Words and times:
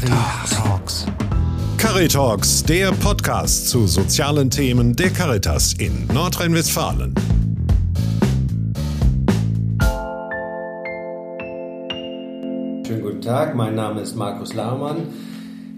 Caritalks. 0.00 1.06
Caritalks, 1.76 2.64
der 2.64 2.90
Podcast 2.92 3.68
zu 3.68 3.86
sozialen 3.86 4.48
Themen 4.48 4.96
der 4.96 5.10
Caritas 5.10 5.74
in 5.74 6.06
Nordrhein-Westfalen. 6.06 7.14
Schönen 12.86 13.02
guten 13.02 13.20
Tag, 13.20 13.54
mein 13.54 13.74
Name 13.74 14.00
ist 14.00 14.16
Markus 14.16 14.54
Lahmann. 14.54 15.08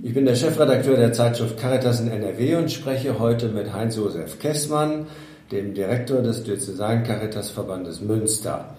Ich 0.05 0.15
bin 0.15 0.25
der 0.25 0.37
Chefredakteur 0.37 0.97
der 0.97 1.13
Zeitschrift 1.13 1.59
Caritas 1.59 1.99
in 1.99 2.07
NRW 2.07 2.55
und 2.55 2.71
spreche 2.71 3.19
heute 3.19 3.49
mit 3.49 3.73
Heinz-Josef 3.73 4.39
Kessmann, 4.39 5.07
dem 5.51 5.75
Direktor 5.75 6.23
des 6.23 6.45
Diözesan 6.45 7.03
Caritas 7.03 7.51
Verbandes 7.51 8.01
Münster. 8.01 8.77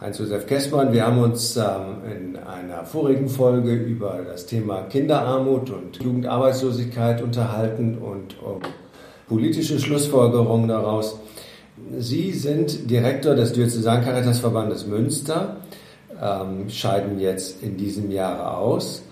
Heinz-Josef 0.00 0.46
Kessmann, 0.46 0.94
wir 0.94 1.06
haben 1.06 1.18
uns 1.18 1.58
ähm, 1.58 1.64
in 2.10 2.36
einer 2.38 2.86
vorigen 2.86 3.28
Folge 3.28 3.74
über 3.74 4.20
das 4.26 4.46
Thema 4.46 4.84
Kinderarmut 4.84 5.68
und 5.68 6.02
Jugendarbeitslosigkeit 6.02 7.20
unterhalten 7.20 7.98
und 7.98 8.42
um 8.42 8.62
politische 9.28 9.78
Schlussfolgerungen 9.78 10.68
daraus. 10.68 11.18
Sie 11.98 12.32
sind 12.32 12.90
Direktor 12.90 13.34
des 13.34 13.52
Diözesan 13.52 14.02
Caritas 14.02 14.38
Verbandes 14.38 14.86
Münster, 14.86 15.56
ähm, 16.18 16.70
scheiden 16.70 17.20
jetzt 17.20 17.62
in 17.62 17.76
diesem 17.76 18.10
Jahre 18.10 18.56
aus. 18.56 19.02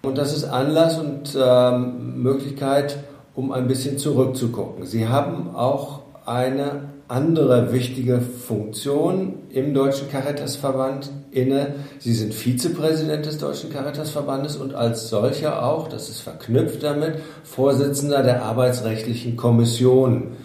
Und 0.00 0.16
das 0.16 0.34
ist 0.34 0.44
Anlass 0.44 0.98
und 0.98 1.36
ähm, 1.38 2.22
Möglichkeit, 2.22 2.96
um 3.34 3.52
ein 3.52 3.68
bisschen 3.68 3.98
zurückzugucken. 3.98 4.86
Sie 4.86 5.08
haben 5.08 5.54
auch 5.54 6.00
eine 6.24 6.97
andere 7.08 7.72
wichtige 7.72 8.20
Funktion 8.20 9.38
im 9.48 9.72
Deutschen 9.72 10.10
Caritasverband 10.10 11.10
inne. 11.30 11.74
Sie 11.98 12.12
sind 12.12 12.34
Vizepräsident 12.34 13.24
des 13.24 13.38
Deutschen 13.38 13.72
Caritasverbandes 13.72 14.56
und 14.56 14.74
als 14.74 15.08
solcher 15.08 15.64
auch, 15.64 15.88
das 15.88 16.10
ist 16.10 16.20
verknüpft 16.20 16.82
damit, 16.82 17.14
Vorsitzender 17.44 18.22
der 18.22 18.42
Arbeitsrechtlichen 18.42 19.36
Kommission 19.36 20.36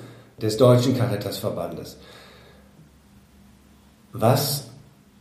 des 0.42 0.56
Deutschen 0.56 0.98
Caritasverbandes. 0.98 1.98
Was 4.14 4.68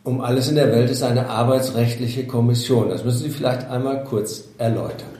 um 0.05 0.21
alles 0.21 0.49
in 0.49 0.55
der 0.55 0.71
Welt 0.71 0.91
ist 0.91 1.03
eine 1.03 1.29
arbeitsrechtliche 1.29 2.27
Kommission? 2.27 2.89
Das 2.89 3.05
müssen 3.05 3.23
Sie 3.25 3.31
vielleicht 3.31 3.69
einmal 3.69 4.05
kurz 4.05 4.45
erläutern. 4.59 5.12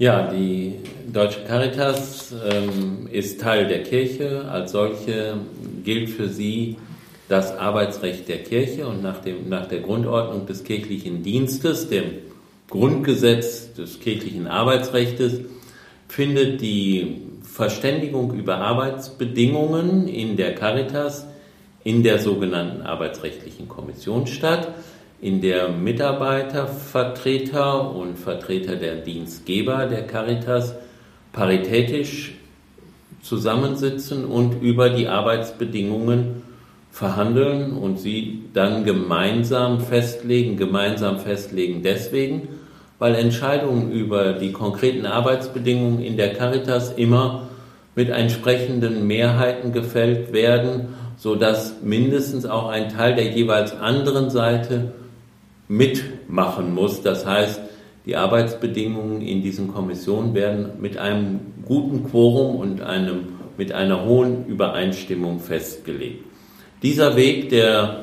Ja, 0.00 0.32
die 0.32 0.76
Deutsche 1.12 1.40
Caritas 1.46 2.32
ähm, 2.50 3.06
ist 3.12 3.38
Teil 3.38 3.68
der 3.68 3.82
Kirche. 3.82 4.46
Als 4.50 4.72
solche 4.72 5.34
gilt 5.84 6.08
für 6.08 6.30
sie 6.30 6.78
das 7.28 7.54
Arbeitsrecht 7.54 8.26
der 8.26 8.38
Kirche 8.38 8.86
und 8.86 9.02
nach, 9.02 9.18
dem, 9.18 9.50
nach 9.50 9.66
der 9.66 9.80
Grundordnung 9.80 10.46
des 10.46 10.64
kirchlichen 10.64 11.22
Dienstes, 11.22 11.90
dem 11.90 12.12
Grundgesetz 12.70 13.74
des 13.74 14.00
kirchlichen 14.00 14.46
Arbeitsrechts, 14.46 15.42
findet 16.08 16.62
die 16.62 17.18
Verständigung 17.42 18.32
über 18.32 18.56
Arbeitsbedingungen 18.56 20.08
in 20.08 20.38
der 20.38 20.54
Caritas 20.54 21.26
in 21.84 22.02
der 22.02 22.20
sogenannten 22.20 22.80
Arbeitsrechtlichen 22.80 23.68
Kommission 23.68 24.26
statt 24.26 24.68
in 25.20 25.40
der 25.40 25.68
Mitarbeitervertreter 25.68 27.94
und 27.94 28.18
Vertreter 28.18 28.74
der 28.76 28.96
Dienstgeber 28.96 29.86
der 29.86 30.06
Caritas 30.06 30.74
paritätisch 31.32 32.34
zusammensitzen 33.22 34.24
und 34.24 34.62
über 34.62 34.88
die 34.88 35.08
Arbeitsbedingungen 35.08 36.42
verhandeln 36.90 37.76
und 37.76 38.00
sie 38.00 38.44
dann 38.54 38.84
gemeinsam 38.84 39.80
festlegen, 39.80 40.56
gemeinsam 40.56 41.18
festlegen 41.18 41.82
deswegen, 41.82 42.48
weil 42.98 43.14
Entscheidungen 43.14 43.92
über 43.92 44.32
die 44.32 44.52
konkreten 44.52 45.04
Arbeitsbedingungen 45.06 46.00
in 46.00 46.16
der 46.16 46.32
Caritas 46.32 46.92
immer 46.92 47.48
mit 47.94 48.08
entsprechenden 48.08 49.06
Mehrheiten 49.06 49.72
gefällt 49.72 50.32
werden, 50.32 50.88
sodass 51.16 51.82
mindestens 51.82 52.46
auch 52.46 52.68
ein 52.68 52.88
Teil 52.88 53.14
der 53.14 53.26
jeweils 53.26 53.78
anderen 53.78 54.30
Seite 54.30 54.92
mitmachen 55.70 56.74
muss. 56.74 57.00
Das 57.00 57.24
heißt, 57.24 57.60
die 58.04 58.16
Arbeitsbedingungen 58.16 59.22
in 59.22 59.40
diesen 59.40 59.72
Kommissionen 59.72 60.34
werden 60.34 60.72
mit 60.80 60.98
einem 60.98 61.40
guten 61.64 62.04
Quorum 62.10 62.56
und 62.56 62.82
einem, 62.82 63.28
mit 63.56 63.72
einer 63.72 64.04
hohen 64.04 64.46
Übereinstimmung 64.46 65.38
festgelegt. 65.38 66.24
Dieser 66.82 67.14
Weg 67.14 67.50
der, 67.50 68.00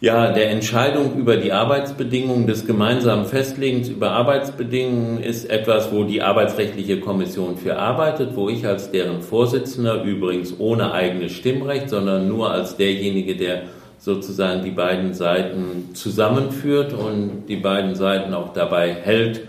ja, 0.00 0.32
der 0.32 0.50
Entscheidung 0.50 1.16
über 1.16 1.36
die 1.36 1.52
Arbeitsbedingungen, 1.52 2.48
des 2.48 2.66
gemeinsamen 2.66 3.26
Festlegens 3.26 3.88
über 3.88 4.10
Arbeitsbedingungen 4.10 5.22
ist 5.22 5.48
etwas, 5.48 5.92
wo 5.92 6.02
die 6.02 6.22
Arbeitsrechtliche 6.22 6.98
Kommission 6.98 7.56
für 7.56 7.78
arbeitet, 7.78 8.34
wo 8.34 8.48
ich 8.48 8.66
als 8.66 8.90
deren 8.90 9.20
Vorsitzender, 9.20 10.02
übrigens 10.02 10.58
ohne 10.58 10.92
eigenes 10.92 11.32
Stimmrecht, 11.32 11.88
sondern 11.88 12.26
nur 12.26 12.50
als 12.50 12.76
derjenige, 12.76 13.36
der 13.36 13.62
sozusagen 14.02 14.64
die 14.64 14.72
beiden 14.72 15.14
Seiten 15.14 15.94
zusammenführt 15.94 16.92
und 16.92 17.46
die 17.46 17.56
beiden 17.56 17.94
Seiten 17.94 18.34
auch 18.34 18.52
dabei 18.52 18.92
hält, 18.92 19.42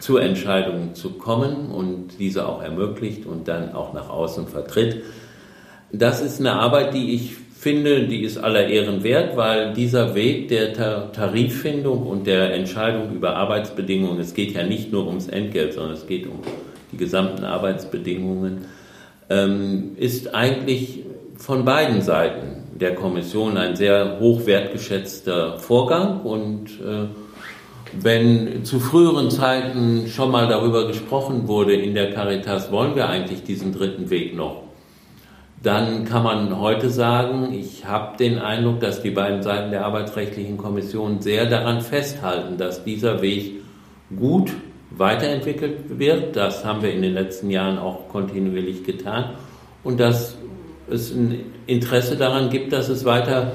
zu 0.00 0.16
Entscheidungen 0.16 0.96
zu 0.96 1.10
kommen 1.10 1.70
und 1.70 2.18
diese 2.18 2.48
auch 2.48 2.60
ermöglicht 2.60 3.26
und 3.26 3.46
dann 3.46 3.72
auch 3.72 3.94
nach 3.94 4.10
außen 4.10 4.48
vertritt. 4.48 5.04
Das 5.92 6.20
ist 6.20 6.40
eine 6.40 6.54
Arbeit, 6.54 6.94
die 6.94 7.14
ich 7.14 7.36
finde, 7.56 8.08
die 8.08 8.22
ist 8.22 8.38
aller 8.38 8.66
Ehren 8.66 9.04
wert, 9.04 9.36
weil 9.36 9.72
dieser 9.72 10.16
Weg 10.16 10.48
der 10.48 10.72
Tariffindung 11.12 12.04
und 12.04 12.26
der 12.26 12.54
Entscheidung 12.54 13.14
über 13.14 13.36
Arbeitsbedingungen, 13.36 14.18
es 14.18 14.34
geht 14.34 14.52
ja 14.52 14.64
nicht 14.64 14.90
nur 14.90 15.06
ums 15.06 15.28
Entgelt, 15.28 15.74
sondern 15.74 15.92
es 15.92 16.08
geht 16.08 16.26
um 16.26 16.40
die 16.90 16.96
gesamten 16.96 17.44
Arbeitsbedingungen, 17.44 18.64
ähm, 19.30 19.92
ist 19.96 20.34
eigentlich 20.34 21.04
von 21.36 21.64
beiden 21.64 22.02
Seiten 22.02 22.61
der 22.82 22.94
Kommission 22.94 23.56
ein 23.56 23.76
sehr 23.76 24.18
hoch 24.18 24.44
wertgeschätzter 24.44 25.58
Vorgang. 25.58 26.20
Und 26.22 26.66
äh, 26.80 27.06
wenn 28.00 28.64
zu 28.64 28.80
früheren 28.80 29.30
Zeiten 29.30 30.08
schon 30.08 30.30
mal 30.30 30.48
darüber 30.48 30.86
gesprochen 30.86 31.46
wurde 31.46 31.74
in 31.74 31.94
der 31.94 32.12
Caritas, 32.12 32.72
wollen 32.72 32.96
wir 32.96 33.08
eigentlich 33.08 33.44
diesen 33.44 33.72
dritten 33.72 34.10
Weg 34.10 34.36
noch, 34.36 34.64
dann 35.62 36.04
kann 36.04 36.24
man 36.24 36.58
heute 36.58 36.90
sagen, 36.90 37.52
ich 37.52 37.86
habe 37.86 38.16
den 38.16 38.40
Eindruck, 38.40 38.80
dass 38.80 39.00
die 39.00 39.10
beiden 39.10 39.44
Seiten 39.44 39.70
der 39.70 39.86
Arbeitsrechtlichen 39.86 40.58
Kommission 40.58 41.20
sehr 41.20 41.46
daran 41.46 41.82
festhalten, 41.82 42.58
dass 42.58 42.82
dieser 42.82 43.22
Weg 43.22 43.60
gut 44.16 44.52
weiterentwickelt 44.90 45.98
wird. 45.98 46.34
Das 46.34 46.64
haben 46.64 46.82
wir 46.82 46.92
in 46.92 47.02
den 47.02 47.14
letzten 47.14 47.48
Jahren 47.48 47.78
auch 47.78 48.08
kontinuierlich 48.08 48.82
getan. 48.82 49.30
Und 49.84 50.00
dass 50.00 50.36
es 50.92 51.10
ein 51.12 51.46
Interesse 51.66 52.16
daran 52.16 52.50
gibt, 52.50 52.72
dass 52.72 52.88
es 52.88 53.04
weiter 53.04 53.52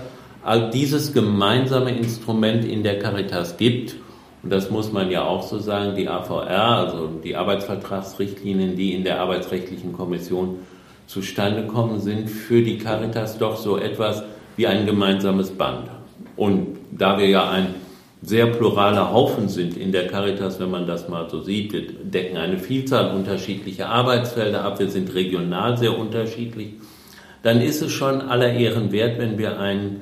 dieses 0.74 1.14
gemeinsame 1.14 1.92
Instrument 1.92 2.66
in 2.66 2.84
der 2.84 3.00
Caritas 3.00 3.58
gibt. 3.58 3.96
Und 4.44 4.52
das 4.52 4.70
muss 4.70 4.94
man 4.94 5.12
ja 5.12 5.26
auch 5.26 5.44
so 5.44 5.60
sagen, 5.60 5.96
die 5.96 6.08
AVR, 6.08 6.50
also 6.50 7.08
die 7.24 7.36
Arbeitsvertragsrichtlinien, 7.36 8.76
die 8.76 8.94
in 8.94 9.04
der 9.04 9.20
Arbeitsrechtlichen 9.20 9.94
Kommission 9.94 10.60
zustande 11.06 11.68
kommen, 11.68 12.00
sind 12.00 12.30
für 12.30 12.62
die 12.62 12.78
Caritas 12.78 13.38
doch 13.38 13.58
so 13.58 13.78
etwas 13.78 14.24
wie 14.56 14.68
ein 14.68 14.86
gemeinsames 14.86 15.52
Band. 15.52 15.90
Und 16.36 16.78
da 16.92 17.18
wir 17.18 17.28
ja 17.28 17.50
ein 17.50 17.76
sehr 18.22 18.48
pluraler 18.48 19.12
Haufen 19.12 19.50
sind 19.50 19.78
in 19.78 19.92
der 19.92 20.08
Caritas, 20.08 20.60
wenn 20.60 20.72
man 20.72 20.88
das 20.88 21.10
mal 21.10 21.30
so 21.30 21.42
sieht, 21.42 21.74
wir 21.74 21.84
decken 22.04 22.38
eine 22.38 22.58
Vielzahl 22.58 23.16
unterschiedlicher 23.16 23.90
Arbeitsfelder 23.90 24.64
ab, 24.64 24.80
wir 24.80 24.90
sind 24.90 25.14
regional 25.14 25.78
sehr 25.78 25.98
unterschiedlich 25.98 26.74
dann 27.44 27.62
ist 27.62 27.82
es 27.82 27.92
schon 27.92 28.22
aller 28.22 28.54
Ehren 28.54 28.92
wert, 28.92 29.20
wenn 29.20 29.38
wir 29.38 29.60
einen 29.60 30.02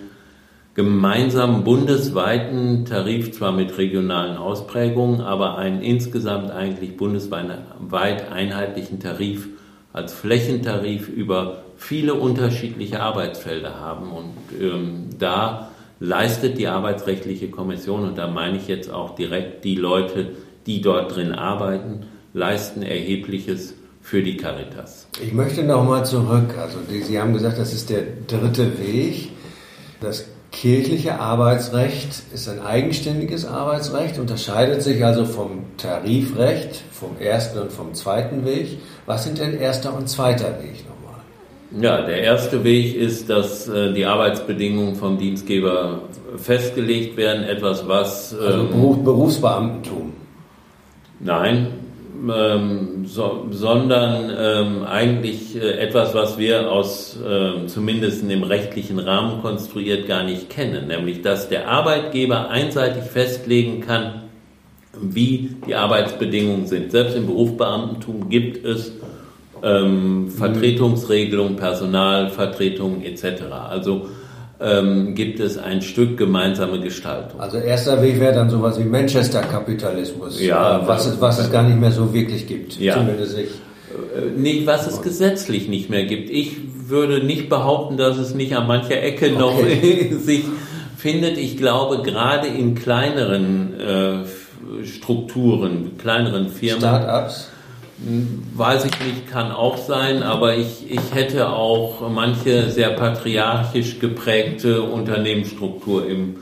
gemeinsamen 0.75 1.63
bundesweiten 1.63 2.85
Tarif, 2.85 3.31
zwar 3.31 3.53
mit 3.53 3.77
regionalen 3.77 4.35
Ausprägungen, 4.37 5.21
aber 5.21 5.57
einen 5.57 5.81
insgesamt 5.81 6.51
eigentlich 6.51 6.97
bundesweit 6.97 8.31
einheitlichen 8.31 8.99
Tarif 8.99 9.47
als 9.93 10.13
Flächentarif 10.13 11.07
über 11.07 11.63
viele 11.77 12.15
unterschiedliche 12.15 12.99
Arbeitsfelder 12.99 13.79
haben. 13.79 14.11
Und 14.11 14.33
ähm, 14.61 15.09
da 15.17 15.71
leistet 16.01 16.57
die 16.57 16.67
Arbeitsrechtliche 16.67 17.49
Kommission, 17.49 18.03
und 18.03 18.17
da 18.17 18.27
meine 18.27 18.57
ich 18.57 18.67
jetzt 18.67 18.91
auch 18.91 19.15
direkt 19.15 19.63
die 19.63 19.75
Leute, 19.75 20.31
die 20.65 20.81
dort 20.81 21.15
drin 21.15 21.31
arbeiten, 21.31 22.07
leisten 22.33 22.83
erhebliches 22.83 23.75
für 24.05 24.21
die 24.21 24.37
Caritas. 24.37 25.07
Ich 25.19 25.33
möchte 25.33 25.63
nochmal 25.63 26.05
zurück. 26.05 26.55
Also 26.61 26.77
Sie 26.87 27.19
haben 27.19 27.33
gesagt, 27.33 27.57
das 27.57 27.73
ist 27.73 27.89
der 27.89 28.03
dritte 28.27 28.77
Weg. 28.77 29.31
Das 29.99 30.25
kirchliche 30.51 31.19
Arbeitsrecht 31.19 32.21
ist 32.31 32.47
ein 32.47 32.61
eigenständiges 32.63 33.47
Arbeitsrecht, 33.47 34.19
unterscheidet 34.19 34.83
sich 34.83 35.03
also 35.03 35.25
vom 35.25 35.63
Tarifrecht, 35.77 36.83
vom 36.91 37.17
ersten 37.19 37.57
und 37.57 37.71
vom 37.71 37.95
zweiten 37.95 38.45
Weg. 38.45 38.77
Was 39.07 39.23
sind 39.23 39.39
denn 39.39 39.57
erster 39.57 39.97
und 39.97 40.07
zweiter 40.07 40.59
Weg 40.61 40.85
nochmal? 40.87 41.21
Ja, 41.81 42.05
der 42.05 42.21
erste 42.21 42.63
Weg 42.63 42.95
ist, 42.95 43.27
dass 43.27 43.67
äh, 43.67 43.91
die 43.91 44.05
Arbeitsbedingungen 44.05 44.95
vom 44.95 45.17
Dienstgeber 45.17 46.01
festgelegt 46.37 47.17
werden, 47.17 47.43
etwas 47.43 47.87
was... 47.87 48.35
Also 48.37 48.67
ähm, 48.71 49.03
Berufsbeamtentum. 49.03 50.13
Nein, 51.19 51.84
ähm, 52.33 53.05
so, 53.05 53.47
sondern 53.51 54.31
ähm, 54.37 54.83
eigentlich 54.83 55.55
äh, 55.55 55.79
etwas, 55.79 56.13
was 56.13 56.37
wir 56.37 56.71
aus 56.71 57.17
äh, 57.17 57.67
zumindest 57.67 58.23
im 58.29 58.43
rechtlichen 58.43 58.99
Rahmen 58.99 59.41
konstruiert 59.41 60.07
gar 60.07 60.23
nicht 60.23 60.49
kennen, 60.49 60.87
nämlich 60.87 61.21
dass 61.21 61.49
der 61.49 61.67
Arbeitgeber 61.67 62.49
einseitig 62.49 63.03
festlegen 63.03 63.81
kann, 63.81 64.23
wie 65.01 65.55
die 65.67 65.75
Arbeitsbedingungen 65.75 66.67
sind. 66.67 66.91
Selbst 66.91 67.15
im 67.15 67.27
Berufsbeamtentum 67.27 68.29
gibt 68.29 68.65
es 68.65 68.93
ähm, 69.63 70.29
Vertretungsregelungen, 70.29 71.55
Personalvertretungen 71.55 73.03
etc. 73.03 73.43
Also 73.69 74.09
ähm, 74.59 75.15
gibt 75.15 75.39
es 75.39 75.57
ein 75.57 75.81
Stück 75.81 76.17
gemeinsame 76.17 76.79
Gestaltung. 76.79 77.39
Also 77.39 77.57
erster 77.57 78.01
Weg 78.01 78.19
wäre 78.19 78.33
dann 78.33 78.49
sowas 78.49 78.79
wie 78.79 78.85
Manchester-Kapitalismus, 78.85 80.41
ja, 80.41 80.87
was, 80.87 81.05
es, 81.05 81.19
was 81.19 81.39
es 81.39 81.51
gar 81.51 81.63
nicht 81.63 81.79
mehr 81.79 81.91
so 81.91 82.13
wirklich 82.13 82.47
gibt. 82.47 82.79
Ja. 82.79 82.95
Zumindest 82.95 83.37
ich. 83.37 83.49
Äh, 83.49 84.39
nicht, 84.39 84.65
was 84.65 84.87
es 84.87 85.01
gesetzlich 85.01 85.67
nicht 85.67 85.89
mehr 85.89 86.05
gibt. 86.05 86.29
Ich 86.29 86.55
würde 86.87 87.23
nicht 87.23 87.49
behaupten, 87.49 87.97
dass 87.97 88.17
es 88.17 88.33
nicht 88.33 88.55
an 88.55 88.67
mancher 88.67 89.01
Ecke 89.01 89.33
okay. 89.35 89.37
noch 89.37 90.19
sich 90.19 90.43
findet. 90.97 91.37
Ich 91.37 91.57
glaube, 91.57 92.01
gerade 92.01 92.47
in 92.47 92.75
kleineren 92.75 93.79
äh, 93.79 94.85
Strukturen, 94.85 95.97
kleineren 95.97 96.49
Firmen. 96.49 96.79
Start-ups? 96.79 97.49
Weiß 97.97 98.83
ich 98.83 98.99
nicht, 98.99 99.31
kann 99.31 99.53
auch 99.53 99.77
sein, 99.77 100.21
aber 100.21 100.57
ich, 100.57 100.91
ich 100.91 101.13
hätte 101.13 101.49
auch 101.49 102.09
manche 102.09 102.69
sehr 102.69 102.89
patriarchisch 102.89 103.99
geprägte 103.99 104.81
Unternehmensstruktur 104.81 106.05
im, 106.05 106.35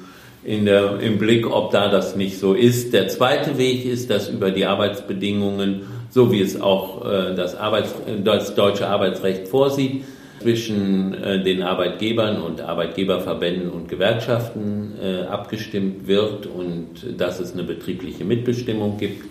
in 0.44 0.66
der, 0.66 1.00
im 1.00 1.20
Blick, 1.20 1.46
ob 1.46 1.70
da 1.70 1.90
das 1.90 2.16
nicht 2.16 2.40
so 2.40 2.56
ist. 2.56 2.92
Der 2.92 3.08
zweite 3.08 3.60
Weg 3.60 3.86
ist, 3.86 4.10
dass 4.10 4.30
über 4.30 4.50
die 4.50 4.66
Arbeitsbedingungen, 4.66 5.84
so 6.10 6.32
wie 6.32 6.42
es 6.42 6.60
auch 6.60 7.06
äh, 7.06 7.36
das, 7.36 7.56
Arbeits, 7.56 7.94
das 8.24 8.56
deutsche 8.56 8.88
Arbeitsrecht 8.88 9.48
vorsieht, 9.48 10.06
zwischen 10.40 11.14
äh, 11.14 11.44
den 11.44 11.62
Arbeitgebern 11.62 12.42
und 12.42 12.62
Arbeitgeberverbänden 12.62 13.70
und 13.70 13.90
Gewerkschaften 13.90 14.94
äh, 15.00 15.22
abgestimmt 15.28 16.08
wird 16.08 16.48
und 16.48 17.16
dass 17.16 17.40
es 17.40 17.54
eine 17.54 17.64
betriebliche 17.64 18.26
Mitbestimmung 18.26 18.98
gibt, 18.98 19.24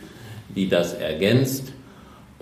die 0.54 0.68
das 0.68 0.94
ergänzt. 0.94 1.72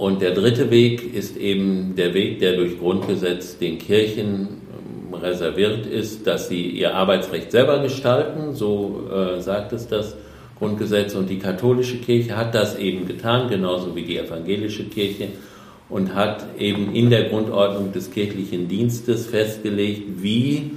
Und 0.01 0.23
der 0.23 0.31
dritte 0.31 0.71
Weg 0.71 1.15
ist 1.15 1.37
eben 1.37 1.95
der 1.95 2.15
Weg, 2.15 2.39
der 2.39 2.57
durch 2.57 2.79
Grundgesetz 2.79 3.59
den 3.59 3.77
Kirchen 3.77 4.49
ähm, 4.49 5.13
reserviert 5.13 5.85
ist, 5.85 6.27
dass 6.27 6.49
sie 6.49 6.71
ihr 6.71 6.95
Arbeitsrecht 6.95 7.51
selber 7.51 7.81
gestalten, 7.81 8.55
so 8.55 9.11
äh, 9.13 9.43
sagt 9.43 9.75
es 9.75 9.89
das 9.89 10.17
Grundgesetz. 10.59 11.15
Und 11.15 11.29
die 11.29 11.39
katholische 11.39 11.99
Kirche 11.99 12.35
hat 12.35 12.55
das 12.55 12.79
eben 12.79 13.07
getan, 13.07 13.51
genauso 13.51 13.95
wie 13.95 14.05
die 14.05 14.17
evangelische 14.17 14.85
Kirche, 14.85 15.29
und 15.91 16.15
hat 16.15 16.47
eben 16.59 16.95
in 16.95 17.11
der 17.11 17.25
Grundordnung 17.25 17.93
des 17.93 18.11
kirchlichen 18.11 18.69
Dienstes 18.69 19.27
festgelegt, 19.27 20.23
wie 20.23 20.71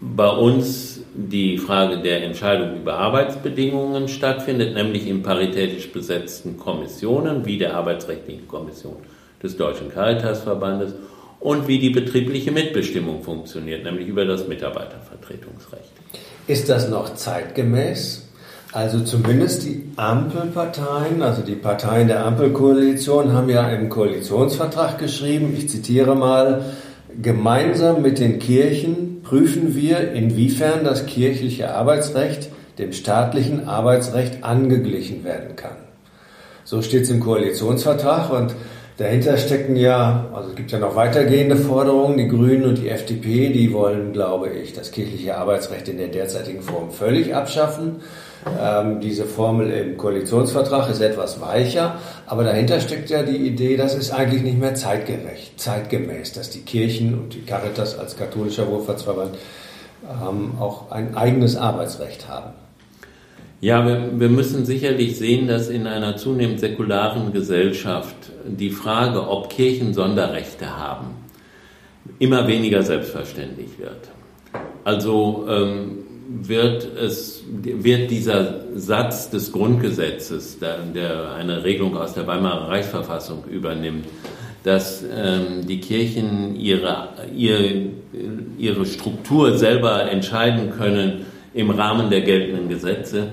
bei 0.00 0.30
uns 0.30 0.97
die 1.20 1.58
Frage 1.58 1.98
der 1.98 2.22
Entscheidung 2.22 2.76
über 2.76 2.94
Arbeitsbedingungen 2.94 4.06
stattfindet, 4.06 4.74
nämlich 4.74 5.08
in 5.08 5.24
paritätisch 5.24 5.90
besetzten 5.90 6.56
Kommissionen, 6.56 7.44
wie 7.44 7.58
der 7.58 7.74
Arbeitsrechtlichen 7.74 8.46
Kommission 8.46 8.98
des 9.42 9.56
Deutschen 9.56 9.88
Caritasverbandes 9.90 10.94
und 11.40 11.66
wie 11.66 11.80
die 11.80 11.90
betriebliche 11.90 12.52
Mitbestimmung 12.52 13.24
funktioniert, 13.24 13.82
nämlich 13.82 14.06
über 14.06 14.24
das 14.24 14.46
Mitarbeitervertretungsrecht. 14.46 15.90
Ist 16.46 16.68
das 16.68 16.88
noch 16.88 17.14
zeitgemäß? 17.14 18.28
Also 18.70 19.00
zumindest 19.00 19.64
die 19.64 19.90
Ampelparteien, 19.96 21.22
also 21.22 21.42
die 21.42 21.56
Parteien 21.56 22.06
der 22.06 22.24
Ampelkoalition 22.24 23.32
haben 23.32 23.48
ja 23.48 23.68
im 23.70 23.88
Koalitionsvertrag 23.88 24.98
geschrieben, 24.98 25.52
ich 25.56 25.68
zitiere 25.68 26.14
mal, 26.14 26.64
gemeinsam 27.20 28.02
mit 28.02 28.20
den 28.20 28.38
Kirchen 28.38 29.17
prüfen 29.28 29.74
wir, 29.74 30.12
inwiefern 30.12 30.84
das 30.84 31.04
kirchliche 31.04 31.74
Arbeitsrecht 31.74 32.48
dem 32.78 32.92
staatlichen 32.92 33.68
Arbeitsrecht 33.68 34.42
angeglichen 34.42 35.22
werden 35.24 35.54
kann. 35.54 35.76
So 36.64 36.80
steht 36.80 37.02
es 37.02 37.10
im 37.10 37.20
Koalitionsvertrag 37.20 38.30
und 38.30 38.54
dahinter 38.96 39.36
stecken 39.36 39.76
ja, 39.76 40.26
also 40.32 40.50
es 40.50 40.56
gibt 40.56 40.70
ja 40.70 40.78
noch 40.78 40.96
weitergehende 40.96 41.56
Forderungen, 41.56 42.16
die 42.16 42.28
Grünen 42.28 42.64
und 42.64 42.78
die 42.78 42.88
FDP, 42.88 43.50
die 43.50 43.72
wollen, 43.72 44.12
glaube 44.12 44.48
ich, 44.48 44.72
das 44.72 44.92
kirchliche 44.92 45.36
Arbeitsrecht 45.36 45.88
in 45.88 45.98
der 45.98 46.08
derzeitigen 46.08 46.62
Form 46.62 46.90
völlig 46.90 47.34
abschaffen. 47.34 47.96
Ähm, 48.60 49.00
diese 49.00 49.24
Formel 49.24 49.70
im 49.70 49.96
Koalitionsvertrag 49.96 50.90
ist 50.90 51.00
etwas 51.00 51.40
weicher, 51.40 51.98
aber 52.26 52.44
dahinter 52.44 52.80
steckt 52.80 53.10
ja 53.10 53.22
die 53.22 53.36
Idee, 53.36 53.76
das 53.76 53.94
ist 53.94 54.10
eigentlich 54.10 54.42
nicht 54.42 54.58
mehr 54.58 54.74
zeitgerecht, 54.74 55.58
zeitgemäß, 55.60 56.32
dass 56.32 56.50
die 56.50 56.60
Kirchen 56.60 57.14
und 57.14 57.34
die 57.34 57.42
Caritas 57.42 57.98
als 57.98 58.16
katholischer 58.16 58.68
Wohlfahrtsverband 58.68 59.36
ähm, 60.04 60.52
auch 60.60 60.90
ein 60.90 61.16
eigenes 61.16 61.56
Arbeitsrecht 61.56 62.28
haben. 62.28 62.50
Ja, 63.60 63.84
wir, 63.84 64.20
wir 64.20 64.28
müssen 64.28 64.64
sicherlich 64.64 65.18
sehen, 65.18 65.48
dass 65.48 65.68
in 65.68 65.88
einer 65.88 66.16
zunehmend 66.16 66.60
säkularen 66.60 67.32
Gesellschaft 67.32 68.14
die 68.44 68.70
Frage, 68.70 69.28
ob 69.28 69.50
Kirchen 69.50 69.94
Sonderrechte 69.94 70.78
haben, 70.78 71.08
immer 72.20 72.46
weniger 72.46 72.84
selbstverständlich 72.84 73.78
wird. 73.78 74.08
Also 74.84 75.46
ähm, 75.48 75.98
wird, 76.28 76.84
es, 76.96 77.42
wird 77.62 78.10
dieser 78.10 78.60
Satz 78.74 79.30
des 79.30 79.50
Grundgesetzes, 79.50 80.58
der, 80.58 80.78
der 80.94 81.32
eine 81.32 81.64
Regelung 81.64 81.96
aus 81.96 82.14
der 82.14 82.26
Weimarer 82.26 82.68
Reichsverfassung 82.68 83.44
übernimmt, 83.44 84.04
dass 84.62 85.02
ähm, 85.02 85.66
die 85.66 85.80
Kirchen 85.80 86.54
ihre, 86.56 87.08
ihre, 87.34 87.86
ihre 88.58 88.84
Struktur 88.84 89.56
selber 89.56 90.10
entscheiden 90.10 90.70
können 90.70 91.24
im 91.54 91.70
Rahmen 91.70 92.10
der 92.10 92.20
geltenden 92.20 92.68
Gesetze, 92.68 93.28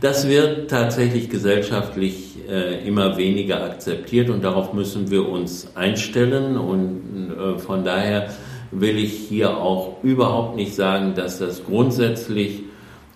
das 0.00 0.28
wird 0.28 0.70
tatsächlich 0.70 1.28
gesellschaftlich 1.28 2.36
äh, 2.48 2.86
immer 2.86 3.18
weniger 3.18 3.64
akzeptiert 3.64 4.30
und 4.30 4.42
darauf 4.42 4.72
müssen 4.72 5.10
wir 5.10 5.28
uns 5.28 5.72
einstellen 5.74 6.56
und 6.56 7.34
äh, 7.36 7.58
von 7.58 7.84
daher 7.84 8.30
will 8.70 8.98
ich 8.98 9.14
hier 9.14 9.56
auch 9.56 10.02
überhaupt 10.02 10.56
nicht 10.56 10.74
sagen, 10.74 11.14
dass 11.14 11.38
das 11.38 11.64
grundsätzlich 11.64 12.62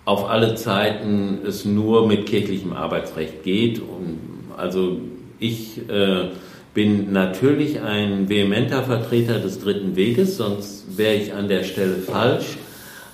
auf 0.05 0.29
alle 0.29 0.55
Zeiten 0.55 1.39
es 1.45 1.65
nur 1.65 2.07
mit 2.07 2.25
kirchlichem 2.25 2.73
Arbeitsrecht 2.73 3.43
geht. 3.43 3.79
Und 3.79 4.19
also 4.57 4.97
ich 5.39 5.89
äh, 5.89 6.29
bin 6.73 7.13
natürlich 7.13 7.81
ein 7.81 8.29
vehementer 8.29 8.83
Vertreter 8.83 9.39
des 9.39 9.59
dritten 9.59 9.95
Weges, 9.95 10.37
sonst 10.37 10.97
wäre 10.97 11.15
ich 11.15 11.33
an 11.33 11.47
der 11.47 11.63
Stelle 11.63 11.95
falsch. 11.95 12.57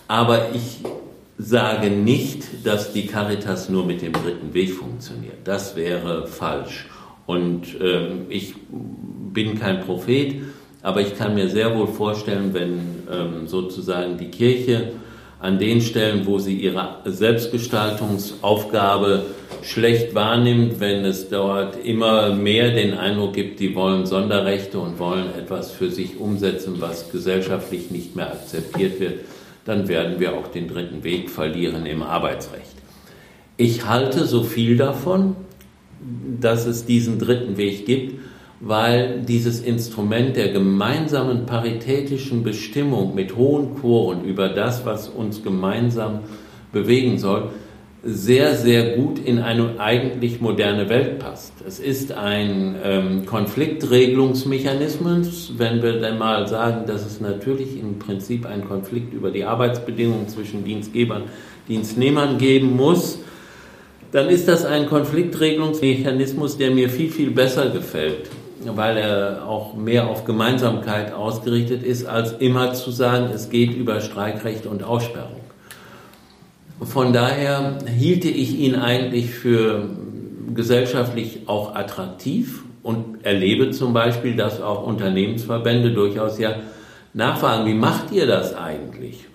Aber 0.07 0.49
ich 0.55 0.79
sage 1.37 1.89
nicht, 1.89 2.65
dass 2.65 2.93
die 2.93 3.05
Caritas 3.05 3.69
nur 3.69 3.85
mit 3.85 4.01
dem 4.01 4.13
dritten 4.13 4.53
Weg 4.53 4.73
funktioniert. 4.73 5.37
Das 5.43 5.75
wäre 5.75 6.27
falsch. 6.27 6.87
Und 7.27 7.79
äh, 7.79 8.09
ich 8.29 8.55
bin 9.33 9.59
kein 9.59 9.81
Prophet, 9.81 10.41
aber 10.81 11.01
ich 11.01 11.17
kann 11.17 11.35
mir 11.35 11.49
sehr 11.49 11.77
wohl 11.77 11.87
vorstellen, 11.87 12.53
wenn 12.53 12.79
ähm, 13.11 13.47
sozusagen 13.47 14.17
die 14.17 14.29
Kirche 14.29 14.93
an 15.39 15.57
den 15.57 15.81
Stellen, 15.81 16.25
wo 16.25 16.39
sie 16.39 16.55
ihre 16.55 16.99
Selbstgestaltungsaufgabe 17.05 19.23
schlecht 19.61 20.13
wahrnimmt, 20.13 20.79
wenn 20.79 21.03
es 21.05 21.29
dort 21.29 21.77
immer 21.83 22.35
mehr 22.35 22.71
den 22.71 22.93
Eindruck 22.93 23.33
gibt, 23.33 23.59
die 23.59 23.73
wollen 23.75 24.05
Sonderrechte 24.05 24.77
und 24.79 24.99
wollen 24.99 25.33
etwas 25.37 25.71
für 25.71 25.89
sich 25.89 26.19
umsetzen, 26.19 26.75
was 26.79 27.11
gesellschaftlich 27.11 27.89
nicht 27.89 28.17
mehr 28.17 28.33
akzeptiert 28.33 28.99
wird, 28.99 29.21
dann 29.65 29.87
werden 29.87 30.19
wir 30.19 30.35
auch 30.35 30.47
den 30.47 30.67
dritten 30.67 31.03
Weg 31.03 31.29
verlieren 31.29 31.85
im 31.85 32.03
Arbeitsrecht. 32.03 32.75
Ich 33.55 33.85
halte 33.85 34.25
so 34.25 34.43
viel 34.43 34.75
davon, 34.77 35.37
dass 36.39 36.65
es 36.65 36.85
diesen 36.85 37.19
dritten 37.19 37.57
Weg 37.57 37.85
gibt, 37.85 38.19
weil 38.61 39.21
dieses 39.21 39.61
Instrument 39.61 40.35
der 40.35 40.49
gemeinsamen 40.49 41.45
paritätischen 41.45 42.43
Bestimmung 42.43 43.15
mit 43.15 43.37
hohen 43.37 43.75
Quoren 43.75 44.25
über 44.25 44.49
das, 44.49 44.85
was 44.85 45.07
uns 45.07 45.41
gemeinsam 45.43 46.19
bewegen 46.73 47.17
soll, 47.17 47.51
sehr, 48.01 48.55
sehr 48.55 48.95
gut 48.95 49.19
in 49.19 49.39
eine 49.39 49.77
eigentlich 49.79 50.39
moderne 50.39 50.87
Welt 50.87 51.19
passt. 51.19 51.51
Es 51.67 51.79
ist 51.79 52.13
ein 52.13 52.77
ähm, 52.81 53.25
Konfliktregelungsmechanismus, 53.25 55.55
wenn 55.57 55.81
wir 55.81 55.99
dann 55.99 56.17
mal 56.17 56.47
sagen, 56.47 56.85
dass 56.85 57.05
es 57.05 57.19
natürlich 57.19 57.77
im 57.77 57.99
Prinzip 57.99 58.45
einen 58.45 58.63
Konflikt 58.65 59.13
über 59.13 59.31
die 59.31 59.43
Arbeitsbedingungen 59.43 60.29
zwischen 60.29 60.63
Dienstgebern, 60.63 61.23
Dienstnehmern 61.67 62.37
geben 62.37 62.77
muss, 62.77 63.19
dann 64.13 64.29
ist 64.29 64.47
das 64.47 64.63
ein 64.65 64.85
Konfliktregelungsmechanismus, 64.85 66.57
der 66.57 66.71
mir 66.71 66.89
viel, 66.89 67.11
viel 67.11 67.31
besser 67.31 67.69
gefällt 67.69 68.29
weil 68.65 68.97
er 68.97 69.47
auch 69.47 69.75
mehr 69.75 70.07
auf 70.07 70.25
Gemeinsamkeit 70.25 71.13
ausgerichtet 71.13 71.83
ist, 71.83 72.05
als 72.05 72.33
immer 72.33 72.73
zu 72.73 72.91
sagen, 72.91 73.29
es 73.33 73.49
geht 73.49 73.73
über 73.73 74.01
Streikrecht 74.01 74.65
und 74.65 74.83
Aussperrung. 74.83 75.39
Von 76.81 77.13
daher 77.13 77.77
hielte 77.85 78.29
ich 78.29 78.57
ihn 78.57 78.75
eigentlich 78.75 79.31
für 79.31 79.89
gesellschaftlich 80.53 81.41
auch 81.47 81.75
attraktiv 81.75 82.63
und 82.83 83.25
erlebe 83.25 83.71
zum 83.71 83.93
Beispiel, 83.93 84.35
dass 84.35 84.61
auch 84.61 84.85
Unternehmensverbände 84.85 85.91
durchaus 85.91 86.39
ja 86.39 86.55
nachfragen, 87.13 87.65
wie 87.65 87.73
macht 87.73 88.11
ihr 88.11 88.27
das 88.27 88.55
eigentlich? 88.55 89.25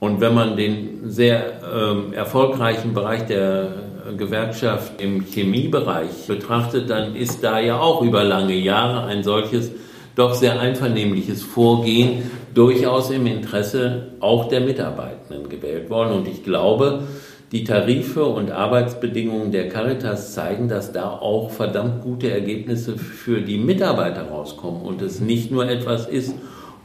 Und 0.00 0.20
wenn 0.20 0.34
man 0.34 0.56
den 0.56 1.10
sehr 1.10 1.60
ähm, 1.62 2.12
erfolgreichen 2.12 2.94
Bereich 2.94 3.26
der 3.26 3.87
Gewerkschaft 4.16 5.00
im 5.00 5.24
Chemiebereich 5.24 6.26
betrachtet, 6.26 6.90
dann 6.90 7.14
ist 7.14 7.42
da 7.42 7.60
ja 7.60 7.78
auch 7.78 8.02
über 8.02 8.24
lange 8.24 8.54
Jahre 8.54 9.04
ein 9.06 9.22
solches 9.22 9.70
doch 10.14 10.34
sehr 10.34 10.58
einvernehmliches 10.58 11.42
Vorgehen 11.42 12.30
durchaus 12.52 13.10
im 13.10 13.26
Interesse 13.26 14.08
auch 14.18 14.48
der 14.48 14.60
Mitarbeitenden 14.60 15.48
gewählt 15.48 15.90
worden. 15.90 16.12
Und 16.12 16.28
ich 16.28 16.42
glaube, 16.42 17.04
die 17.52 17.64
Tarife 17.64 18.24
und 18.24 18.50
Arbeitsbedingungen 18.50 19.52
der 19.52 19.68
Caritas 19.68 20.34
zeigen, 20.34 20.68
dass 20.68 20.92
da 20.92 21.10
auch 21.10 21.50
verdammt 21.50 22.02
gute 22.02 22.30
Ergebnisse 22.30 22.98
für 22.98 23.40
die 23.40 23.58
Mitarbeiter 23.58 24.28
rauskommen 24.28 24.82
und 24.82 25.02
es 25.02 25.20
nicht 25.20 25.50
nur 25.50 25.68
etwas 25.68 26.06
ist, 26.08 26.34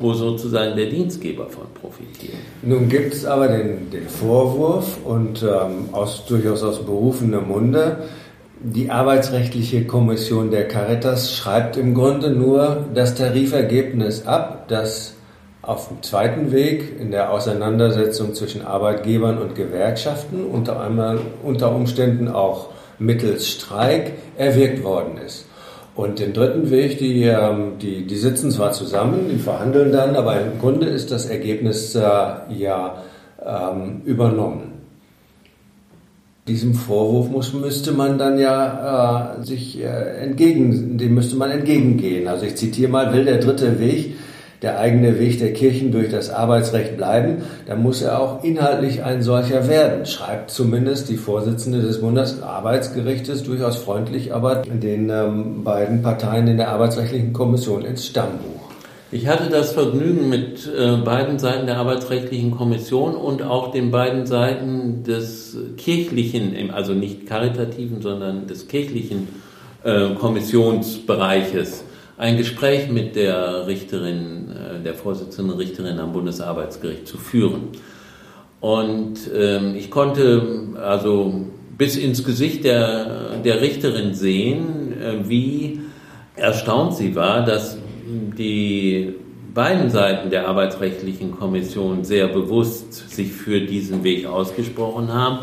wo 0.03 0.13
sozusagen 0.13 0.75
der 0.75 0.87
Dienstgeber 0.87 1.47
von 1.47 1.63
profitiert. 1.73 2.35
Nun 2.61 2.89
gibt 2.89 3.13
es 3.13 3.25
aber 3.25 3.47
den, 3.47 3.89
den, 3.89 4.07
Vorwurf 4.07 4.97
und 5.05 5.41
ähm, 5.41 5.89
aus, 5.93 6.25
durchaus 6.27 6.61
aus 6.61 6.85
berufenem 6.85 7.47
Munde, 7.47 8.03
die 8.59 8.91
Arbeitsrechtliche 8.91 9.85
Kommission 9.85 10.51
der 10.51 10.67
Caritas 10.67 11.35
schreibt 11.35 11.77
im 11.77 11.93
Grunde 11.93 12.31
nur 12.31 12.85
das 12.93 13.15
Tarifergebnis 13.15 14.25
ab, 14.25 14.65
das 14.67 15.15
auf 15.61 15.87
dem 15.87 16.03
zweiten 16.03 16.51
Weg 16.51 16.99
in 16.99 17.11
der 17.11 17.31
Auseinandersetzung 17.31 18.33
zwischen 18.33 18.61
Arbeitgebern 18.65 19.37
und 19.37 19.55
Gewerkschaften 19.55 20.43
unter, 20.43 20.81
einmal, 20.81 21.19
unter 21.41 21.73
Umständen 21.73 22.27
auch 22.27 22.69
mittels 22.99 23.47
Streik 23.47 24.11
erwirkt 24.37 24.83
worden 24.83 25.17
ist. 25.25 25.45
Und 25.95 26.19
den 26.19 26.33
dritten 26.33 26.71
Weg, 26.71 26.97
die, 26.97 27.23
ähm, 27.23 27.73
die, 27.79 28.07
die 28.07 28.15
sitzen 28.15 28.49
zwar 28.49 28.71
zusammen, 28.71 29.29
die 29.29 29.37
verhandeln 29.37 29.91
dann, 29.91 30.15
aber 30.15 30.39
im 30.41 30.59
Grunde 30.59 30.87
ist 30.87 31.11
das 31.11 31.27
Ergebnis 31.27 31.93
äh, 31.93 32.01
ja 32.01 33.03
ähm, 33.45 34.01
übernommen. 34.05 34.71
Diesem 36.47 36.73
Vorwurf 36.73 37.29
muss, 37.29 37.53
müsste 37.53 37.91
man 37.91 38.17
dann 38.17 38.39
ja 38.39 39.37
äh, 39.39 39.45
sich 39.45 39.79
äh, 39.79 39.85
entgegen, 39.85 40.97
dem 40.97 41.13
müsste 41.13 41.35
man 41.35 41.51
entgegengehen. 41.51 42.27
Also 42.27 42.45
ich 42.45 42.55
zitiere 42.55 42.91
mal, 42.91 43.13
will 43.13 43.25
der 43.25 43.37
dritte 43.37 43.79
Weg 43.79 44.15
der 44.63 44.79
eigene 44.79 45.19
Weg 45.19 45.39
der 45.39 45.51
Kirchen 45.51 45.91
durch 45.91 46.09
das 46.09 46.29
Arbeitsrecht 46.29 46.95
bleiben, 46.95 47.43
dann 47.67 47.83
muss 47.83 48.01
er 48.01 48.19
auch 48.19 48.43
inhaltlich 48.45 49.03
ein 49.03 49.21
solcher 49.21 49.67
werden, 49.67 50.05
schreibt 50.05 50.51
zumindest 50.51 51.09
die 51.09 51.17
Vorsitzende 51.17 51.81
des 51.81 51.99
Bundesarbeitsgerichtes 51.99 53.43
durchaus 53.43 53.75
freundlich, 53.75 54.33
aber 54.33 54.63
den 54.63 55.09
ähm, 55.09 55.65
beiden 55.65 56.01
Parteien 56.01 56.47
in 56.47 56.57
der 56.57 56.69
Arbeitsrechtlichen 56.69 57.33
Kommission 57.33 57.83
ins 57.83 58.07
Stammbuch. 58.07 58.63
Ich 59.11 59.27
hatte 59.27 59.49
das 59.51 59.73
Vergnügen 59.73 60.29
mit 60.29 60.67
äh, 60.75 60.95
beiden 60.95 61.37
Seiten 61.37 61.67
der 61.67 61.77
Arbeitsrechtlichen 61.77 62.51
Kommission 62.51 63.15
und 63.15 63.43
auch 63.43 63.71
den 63.71 63.91
beiden 63.91 64.25
Seiten 64.25 65.03
des 65.03 65.57
kirchlichen, 65.77 66.71
also 66.71 66.93
nicht 66.93 67.27
karitativen, 67.27 68.01
sondern 68.01 68.47
des 68.47 68.69
kirchlichen 68.69 69.27
äh, 69.83 70.15
Kommissionsbereiches 70.15 71.83
ein 72.23 72.37
Gespräch 72.37 72.89
mit 72.89 73.17
der 73.17 73.67
Richterin, 73.67 74.47
äh, 74.49 74.81
der 74.81 74.93
Vorsitzenden 74.93 75.57
Richterin 75.57 75.99
am 75.99 76.13
Bundesarbeitsgericht 76.13 77.05
zu 77.05 77.17
führen. 77.17 77.63
Und 78.61 79.15
ähm, 79.35 79.75
ich 79.75 79.91
konnte 79.91 80.69
also 80.81 81.47
bis 81.77 81.97
ins 81.97 82.23
Gesicht 82.23 82.63
der, 82.63 83.39
der 83.43 83.59
Richterin 83.59 84.13
sehen, 84.13 84.93
äh, 85.01 85.27
wie 85.27 85.81
erstaunt 86.37 86.95
sie 86.95 87.13
war, 87.13 87.43
dass 87.43 87.77
die 88.07 89.15
beiden 89.53 89.89
Seiten 89.89 90.29
der 90.29 90.47
Arbeitsrechtlichen 90.47 91.31
Kommission 91.31 92.05
sehr 92.05 92.29
bewusst 92.29 93.09
sich 93.09 93.33
für 93.33 93.59
diesen 93.59 94.05
Weg 94.05 94.27
ausgesprochen 94.27 95.13
haben 95.13 95.39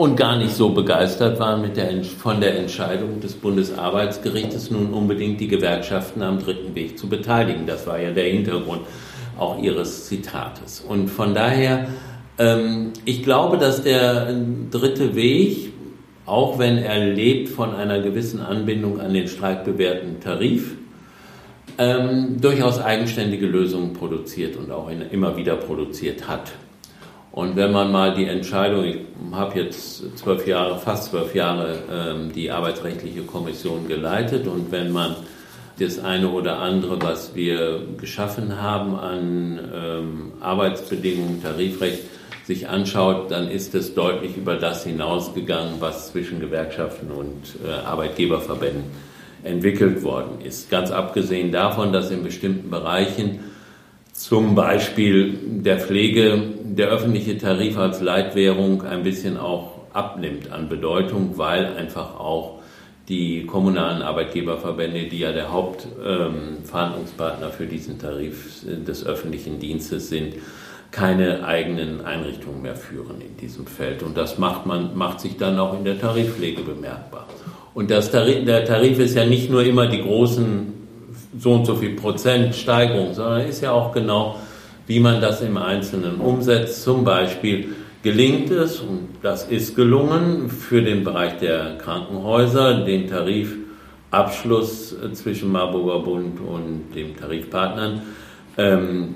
und 0.00 0.16
gar 0.16 0.38
nicht 0.38 0.54
so 0.54 0.70
begeistert 0.70 1.38
waren 1.38 1.60
mit 1.60 1.76
der, 1.76 2.02
von 2.02 2.40
der 2.40 2.58
Entscheidung 2.58 3.20
des 3.20 3.34
Bundesarbeitsgerichtes, 3.34 4.70
nun 4.70 4.94
unbedingt 4.94 5.38
die 5.42 5.46
Gewerkschaften 5.46 6.22
am 6.22 6.38
dritten 6.38 6.74
Weg 6.74 6.98
zu 6.98 7.06
beteiligen. 7.06 7.66
Das 7.66 7.86
war 7.86 8.00
ja 8.00 8.10
der 8.10 8.24
Hintergrund 8.24 8.80
auch 9.38 9.62
ihres 9.62 10.06
Zitates. 10.06 10.80
Und 10.80 11.08
von 11.08 11.34
daher, 11.34 11.88
ähm, 12.38 12.94
ich 13.04 13.22
glaube, 13.22 13.58
dass 13.58 13.82
der 13.82 14.32
dritte 14.70 15.14
Weg, 15.14 15.70
auch 16.24 16.58
wenn 16.58 16.78
er 16.78 17.04
lebt 17.04 17.50
von 17.50 17.74
einer 17.74 18.00
gewissen 18.00 18.40
Anbindung 18.40 19.00
an 19.00 19.12
den 19.12 19.28
streikbewährten 19.28 20.18
Tarif, 20.18 20.76
ähm, 21.76 22.40
durchaus 22.40 22.80
eigenständige 22.80 23.44
Lösungen 23.44 23.92
produziert 23.92 24.56
und 24.56 24.70
auch 24.70 24.88
in, 24.88 25.02
immer 25.10 25.36
wieder 25.36 25.56
produziert 25.56 26.26
hat. 26.26 26.52
Und 27.32 27.54
wenn 27.54 27.70
man 27.70 27.92
mal 27.92 28.14
die 28.14 28.26
Entscheidung, 28.26 28.84
ich 28.84 28.98
habe 29.32 29.60
jetzt 29.60 30.18
zwölf 30.18 30.46
Jahre, 30.46 30.78
fast 30.78 31.10
zwölf 31.10 31.34
Jahre 31.34 31.78
ähm, 31.90 32.32
die 32.32 32.50
Arbeitsrechtliche 32.50 33.22
Kommission 33.22 33.86
geleitet 33.86 34.48
und 34.48 34.72
wenn 34.72 34.90
man 34.90 35.14
das 35.78 35.98
eine 35.98 36.28
oder 36.28 36.58
andere, 36.58 37.00
was 37.00 37.34
wir 37.34 37.82
geschaffen 37.96 38.60
haben 38.60 38.96
an 38.96 39.60
ähm, 39.72 40.32
Arbeitsbedingungen, 40.40 41.42
Tarifrecht, 41.42 42.00
sich 42.44 42.68
anschaut, 42.68 43.30
dann 43.30 43.48
ist 43.48 43.76
es 43.76 43.94
deutlich 43.94 44.36
über 44.36 44.56
das 44.56 44.84
hinausgegangen, 44.84 45.74
was 45.78 46.10
zwischen 46.10 46.40
Gewerkschaften 46.40 47.12
und 47.12 47.54
äh, 47.64 47.70
Arbeitgeberverbänden 47.86 48.84
entwickelt 49.44 50.02
worden 50.02 50.40
ist. 50.44 50.68
Ganz 50.68 50.90
abgesehen 50.90 51.52
davon, 51.52 51.92
dass 51.92 52.10
in 52.10 52.24
bestimmten 52.24 52.68
Bereichen 52.68 53.40
zum 54.12 54.54
Beispiel 54.54 55.38
der 55.46 55.78
Pflege 55.78 56.42
der 56.76 56.88
öffentliche 56.88 57.36
Tarif 57.38 57.76
als 57.76 58.00
Leitwährung 58.00 58.82
ein 58.82 59.02
bisschen 59.02 59.36
auch 59.36 59.72
abnimmt 59.92 60.52
an 60.52 60.68
Bedeutung, 60.68 61.36
weil 61.36 61.76
einfach 61.76 62.18
auch 62.18 62.60
die 63.08 63.44
kommunalen 63.44 64.02
Arbeitgeberverbände, 64.02 65.08
die 65.08 65.18
ja 65.18 65.32
der 65.32 65.52
Hauptverhandlungspartner 65.52 67.46
ähm, 67.46 67.52
für 67.52 67.66
diesen 67.66 67.98
Tarif 67.98 68.64
des 68.64 69.04
öffentlichen 69.04 69.58
Dienstes 69.58 70.08
sind, 70.08 70.34
keine 70.92 71.44
eigenen 71.44 72.04
Einrichtungen 72.04 72.62
mehr 72.62 72.76
führen 72.76 73.20
in 73.20 73.36
diesem 73.36 73.66
Feld. 73.66 74.04
Und 74.04 74.16
das 74.16 74.38
macht, 74.38 74.64
man, 74.66 74.96
macht 74.96 75.20
sich 75.20 75.36
dann 75.36 75.58
auch 75.58 75.76
in 75.76 75.84
der 75.84 75.98
Tarifpflege 75.98 76.62
bemerkbar. 76.62 77.26
Und 77.74 77.90
Tarif, 78.10 78.44
der 78.44 78.64
Tarif 78.64 79.00
ist 79.00 79.16
ja 79.16 79.24
nicht 79.24 79.50
nur 79.50 79.64
immer 79.64 79.86
die 79.88 80.02
großen 80.02 80.72
so 81.38 81.52
und 81.52 81.64
so 81.64 81.76
viel 81.76 81.96
Prozent 81.96 82.54
Steigerung, 82.54 83.14
sondern 83.14 83.42
ist 83.42 83.60
ja 83.60 83.72
auch 83.72 83.92
genau, 83.92 84.36
wie 84.90 84.98
man 84.98 85.20
das 85.20 85.40
im 85.40 85.56
Einzelnen 85.56 86.16
umsetzt. 86.16 86.82
Zum 86.82 87.04
Beispiel 87.04 87.76
gelingt 88.02 88.50
es, 88.50 88.80
und 88.80 89.06
das 89.22 89.44
ist 89.44 89.76
gelungen, 89.76 90.50
für 90.50 90.82
den 90.82 91.04
Bereich 91.04 91.38
der 91.38 91.78
Krankenhäuser 91.78 92.84
den 92.84 93.06
Tarifabschluss 93.06 94.96
zwischen 95.12 95.52
Marburger 95.52 96.00
Bund 96.00 96.40
und 96.40 96.92
dem 96.92 97.16
Tarifpartnern 97.16 98.02
ähm, 98.58 99.10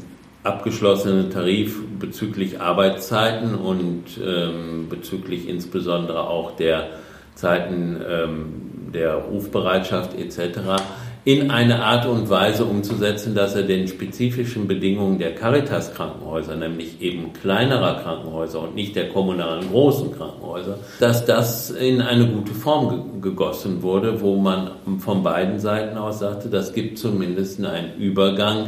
abgeschlossenen 0.45 1.31
Tarif 1.31 1.77
bezüglich 1.99 2.61
Arbeitszeiten 2.61 3.57
und 3.57 4.05
ähm, 4.25 4.87
bezüglich 4.89 5.49
insbesondere 5.49 6.29
auch 6.29 6.55
der 6.55 6.91
Zeiten 7.35 8.01
ähm, 8.09 8.93
der 8.93 9.17
Rufbereitschaft 9.17 10.17
etc 10.17 10.81
in 11.25 11.51
eine 11.51 11.83
Art 11.83 12.07
und 12.07 12.29
Weise 12.29 12.67
umzusetzen, 12.67 13.35
dass 13.35 13.55
er 13.55 13.63
den 13.63 13.89
spezifischen 13.89 14.69
Bedingungen 14.69 15.19
der 15.19 15.35
Caritas-Krankenhäuser, 15.35 16.57
nämlich 16.57 17.01
eben 17.01 17.33
kleinerer 17.33 18.03
Krankenhäuser 18.03 18.61
und 18.61 18.75
nicht 18.75 18.95
der 18.95 19.09
kommunalen 19.09 19.71
großen 19.71 20.13
Krankenhäuser, 20.13 20.79
dass 21.01 21.25
das 21.25 21.71
in 21.71 22.03
eine 22.03 22.27
gute 22.27 22.53
Form 22.53 23.23
gegossen 23.23 23.83
wurde, 23.83 24.21
wo 24.21 24.37
man 24.37 24.73
von 24.99 25.23
beiden 25.23 25.59
Seiten 25.59 25.97
aus 25.97 26.19
sagte, 26.19 26.49
das 26.51 26.75
gibt 26.75 26.99
zumindest 26.99 27.65
einen 27.65 27.97
Übergang, 27.97 28.67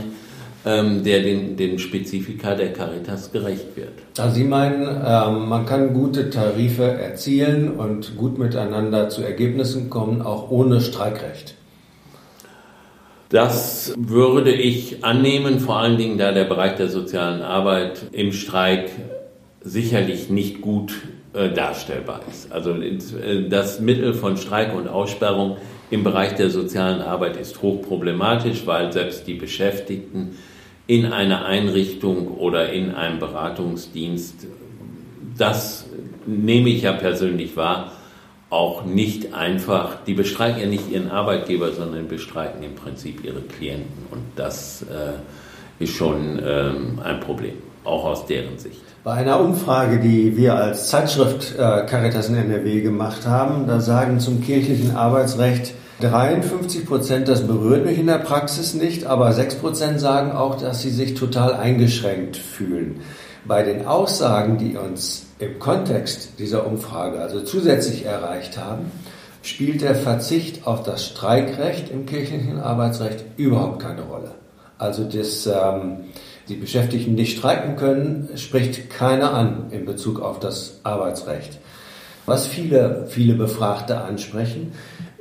ähm, 0.65 1.05
der 1.05 1.23
den, 1.23 1.59
den 1.59 1.79
Spezifika 1.79 2.55
der 2.55 2.73
Caritas 2.73 3.33
gerecht 3.33 3.77
wird. 3.77 3.93
Also 4.19 4.35
Sie 4.35 4.45
meinen, 4.45 4.83
ähm, 5.07 5.49
man 5.49 5.67
kann 5.67 5.93
gute 5.93 6.31
Tarife 6.31 6.85
erzielen 6.85 7.73
und 7.73 8.17
gut 8.17 8.39
miteinander 8.39 9.11
zu 9.11 9.23
Ergebnissen 9.23 9.91
kommen, 9.91 10.23
auch 10.23 10.51
ohne 10.51 10.81
Streikrecht? 10.81 11.56
Das 13.28 13.92
würde 13.99 14.52
ich 14.52 15.04
annehmen, 15.04 15.59
vor 15.59 15.78
allen 15.78 15.99
Dingen 15.99 16.16
da 16.16 16.33
der 16.33 16.45
Bereich 16.45 16.76
der 16.76 16.88
sozialen 16.88 17.42
Arbeit 17.42 18.02
im 18.12 18.33
Streik 18.33 18.90
sicherlich 19.62 20.30
nicht 20.30 20.61
gut 20.61 20.95
äh, 21.33 21.50
darstellbar 21.50 22.21
ist. 22.30 22.52
Also 22.52 22.71
äh, 22.73 23.49
das 23.49 23.80
Mittel 23.80 24.14
von 24.14 24.37
Streik 24.37 24.75
und 24.75 24.87
Aussperrung 24.87 25.56
im 25.90 26.04
Bereich 26.04 26.35
der 26.37 26.50
sozialen 26.50 27.00
Arbeit 27.02 27.37
ist 27.37 27.62
hochproblematisch, 27.62 28.64
weil 28.66 28.92
selbst 28.92 29.26
die 29.26 29.35
Beschäftigten 29.35 30.37
in 30.87 31.06
einer 31.06 31.45
Einrichtung 31.45 32.28
oder 32.28 32.73
in 32.73 32.95
einem 32.95 33.18
Beratungsdienst, 33.18 34.47
das 35.37 35.87
nehme 36.26 36.71
ich 36.71 36.83
ja 36.83 36.92
persönlich 36.92 37.56
wahr, 37.56 37.92
auch 38.50 38.85
nicht 38.85 39.35
einfach, 39.35 40.05
die 40.07 40.15
bestreiken 40.15 40.61
ja 40.61 40.67
nicht 40.67 40.91
ihren 40.91 41.11
Arbeitgeber, 41.11 41.73
sondern 41.73 42.09
bestreiken 42.09 42.62
im 42.62 42.75
Prinzip 42.75 43.25
ihre 43.25 43.41
Klienten. 43.41 44.07
Und 44.11 44.23
das 44.37 44.83
äh, 44.83 45.83
ist 45.83 45.95
schon 45.95 46.41
ähm, 46.45 47.00
ein 47.03 47.21
Problem, 47.21 47.55
auch 47.85 48.05
aus 48.05 48.26
deren 48.26 48.59
Sicht. 48.59 48.81
Bei 49.03 49.15
einer 49.15 49.41
Umfrage, 49.41 50.00
die 50.00 50.37
wir 50.37 50.55
als 50.55 50.88
Zeitschrift 50.88 51.55
äh, 51.55 51.87
Caritas 51.87 52.29
in 52.29 52.37
NRW 52.37 52.81
gemacht 52.81 53.26
haben, 53.26 53.67
da 53.67 53.81
sagen 53.81 54.21
zum 54.21 54.43
kirchlichen 54.43 54.97
Arbeitsrecht 54.97 55.75
53 56.00 56.87
Prozent, 56.87 57.29
das 57.29 57.47
berührt 57.47 57.87
mich 57.87 57.99
in 57.99 58.07
der 58.07 58.19
Praxis 58.19 58.75
nicht, 58.75 59.07
aber 59.07 59.33
6 59.33 59.57
Prozent 59.57 60.00
sagen 60.00 60.33
auch, 60.33 60.61
dass 60.61 60.83
sie 60.83 60.91
sich 60.91 61.15
total 61.15 61.55
eingeschränkt 61.55 62.37
fühlen. 62.37 63.00
Bei 63.47 63.62
den 63.62 63.87
Aussagen, 63.87 64.59
die 64.59 64.76
uns 64.76 65.26
im 65.38 65.59
Kontext 65.59 66.38
dieser 66.38 66.67
Umfrage 66.67 67.21
also 67.21 67.41
zusätzlich 67.41 68.05
erreicht 68.05 68.59
haben, 68.59 68.91
spielt 69.43 69.83
der 69.83 69.95
Verzicht 69.95 70.67
auf 70.67 70.83
das 70.83 71.07
Streikrecht 71.07 71.91
im 71.91 72.07
kirchlichen 72.07 72.59
Arbeitsrecht 72.59 73.25
überhaupt 73.37 73.81
keine 73.81 74.03
Rolle. 74.03 74.33
Also 74.79 75.05
dass 75.05 75.47
ähm, 75.47 76.07
die 76.49 76.57
Beschäftigten 76.57 77.15
nicht 77.15 77.38
streiken 77.38 77.76
können, 77.76 78.29
spricht 78.37 78.91
keiner 78.91 79.33
an 79.33 79.67
in 79.71 79.85
Bezug 79.85 80.21
auf 80.21 80.41
das 80.41 80.81
Arbeitsrecht. 80.83 81.59
Was 82.26 82.49
viele, 82.49 83.07
viele 83.09 83.35
Befragte 83.35 84.00
ansprechen, 84.00 84.73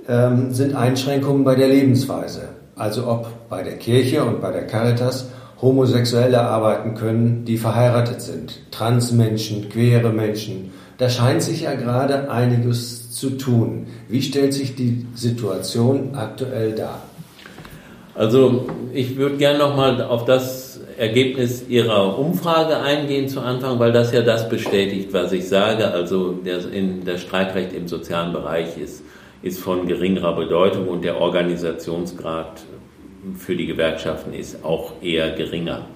ähm, 0.07 0.51
sind 0.51 0.75
Einschränkungen 0.75 1.43
bei 1.43 1.53
der 1.53 1.67
Lebensweise. 1.67 2.49
Also 2.75 3.07
ob 3.07 3.49
bei 3.49 3.61
der 3.61 3.77
Kirche 3.77 4.23
und 4.23 4.41
bei 4.41 4.51
der 4.51 4.65
Caritas 4.65 5.27
Homosexuelle 5.65 6.41
arbeiten 6.41 6.93
können, 6.93 7.43
die 7.43 7.57
verheiratet 7.57 8.21
sind, 8.21 8.61
Transmenschen, 8.71 9.67
queere 9.69 10.13
Menschen. 10.13 10.71
Da 10.97 11.09
scheint 11.09 11.41
sich 11.41 11.61
ja 11.61 11.73
gerade 11.73 12.29
einiges 12.29 13.11
zu 13.11 13.31
tun. 13.31 13.87
Wie 14.07 14.21
stellt 14.21 14.53
sich 14.53 14.75
die 14.75 15.05
Situation 15.15 16.11
aktuell 16.13 16.73
dar? 16.73 17.01
Also 18.13 18.67
ich 18.93 19.17
würde 19.17 19.37
gerne 19.37 19.59
nochmal 19.59 20.01
auf 20.01 20.23
das 20.23 20.79
Ergebnis 20.97 21.65
Ihrer 21.67 22.17
Umfrage 22.17 22.77
eingehen 22.77 23.27
zu 23.27 23.41
Anfang, 23.41 23.79
weil 23.79 23.91
das 23.91 24.13
ja 24.13 24.21
das 24.21 24.47
bestätigt, 24.47 25.09
was 25.11 25.33
ich 25.33 25.49
sage. 25.49 25.91
Also 25.91 26.31
der, 26.31 26.71
in, 26.71 27.03
der 27.03 27.17
Streikrecht 27.17 27.73
im 27.73 27.87
sozialen 27.89 28.31
Bereich 28.31 28.77
ist, 28.77 29.03
ist 29.41 29.59
von 29.59 29.87
geringerer 29.87 30.35
Bedeutung 30.35 30.87
und 30.87 31.03
der 31.03 31.19
Organisationsgrad 31.19 32.61
für 33.37 33.55
die 33.55 33.65
Gewerkschaften 33.65 34.33
ist 34.33 34.63
auch 34.63 35.01
eher 35.01 35.31
geringer. 35.31 35.87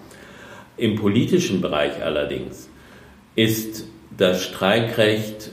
Im 0.77 0.95
politischen 0.95 1.61
Bereich 1.61 2.01
allerdings 2.03 2.69
ist 3.35 3.85
das 4.17 4.43
Streikrecht 4.43 5.51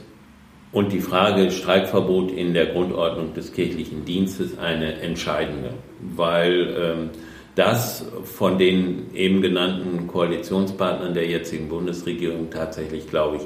und 0.71 0.91
die 0.91 0.99
Frage 0.99 1.51
Streikverbot 1.51 2.31
in 2.31 2.53
der 2.53 2.67
Grundordnung 2.67 3.33
des 3.33 3.53
kirchlichen 3.53 4.05
Dienstes 4.05 4.57
eine 4.57 5.01
entscheidende, 5.01 5.71
weil 6.15 6.75
ähm, 6.77 7.09
das 7.55 8.05
von 8.23 8.57
den 8.57 9.13
eben 9.15 9.41
genannten 9.41 10.07
Koalitionspartnern 10.07 11.13
der 11.13 11.27
jetzigen 11.27 11.69
Bundesregierung 11.69 12.49
tatsächlich, 12.51 13.09
glaube 13.09 13.37
ich, 13.37 13.43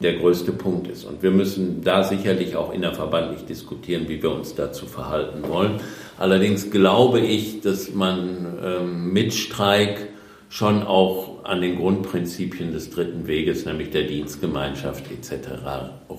der 0.00 0.14
größte 0.14 0.52
Punkt 0.52 0.88
ist. 0.88 1.04
Und 1.04 1.22
wir 1.22 1.30
müssen 1.30 1.82
da 1.82 2.02
sicherlich 2.02 2.56
auch 2.56 2.72
innerverbandlich 2.72 3.44
diskutieren, 3.46 4.08
wie 4.08 4.22
wir 4.22 4.32
uns 4.32 4.54
dazu 4.54 4.86
verhalten 4.86 5.48
wollen. 5.48 5.80
Allerdings 6.18 6.70
glaube 6.70 7.20
ich, 7.20 7.60
dass 7.60 7.94
man 7.94 8.58
ähm, 8.62 9.12
mit 9.12 9.34
Streik 9.34 10.08
schon 10.48 10.82
auch 10.82 11.44
an 11.44 11.60
den 11.60 11.76
Grundprinzipien 11.76 12.72
des 12.72 12.90
dritten 12.90 13.26
Weges, 13.26 13.64
nämlich 13.64 13.90
der 13.90 14.04
Dienstgemeinschaft 14.04 15.04
etc. 15.10 15.48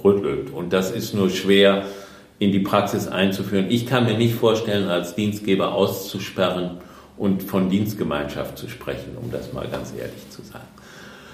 rüttelt. 0.04 0.52
Und 0.54 0.74
das 0.74 0.92
ist 0.92 1.14
nur 1.14 1.30
schwer 1.30 1.86
in 2.38 2.52
die 2.52 2.60
Praxis 2.60 3.08
einzuführen. 3.08 3.68
Ich 3.70 3.86
kann 3.86 4.06
mir 4.06 4.18
nicht 4.18 4.36
vorstellen, 4.36 4.90
als 4.90 5.16
Dienstgeber 5.16 5.74
auszusperren 5.74 6.80
und 7.18 7.44
von 7.44 7.70
Dienstgemeinschaft 7.70 8.58
zu 8.58 8.68
sprechen, 8.68 9.18
um 9.22 9.32
das 9.32 9.54
mal 9.54 9.68
ganz 9.68 9.94
ehrlich 9.98 10.30
zu 10.30 10.42
sagen. 10.42 10.68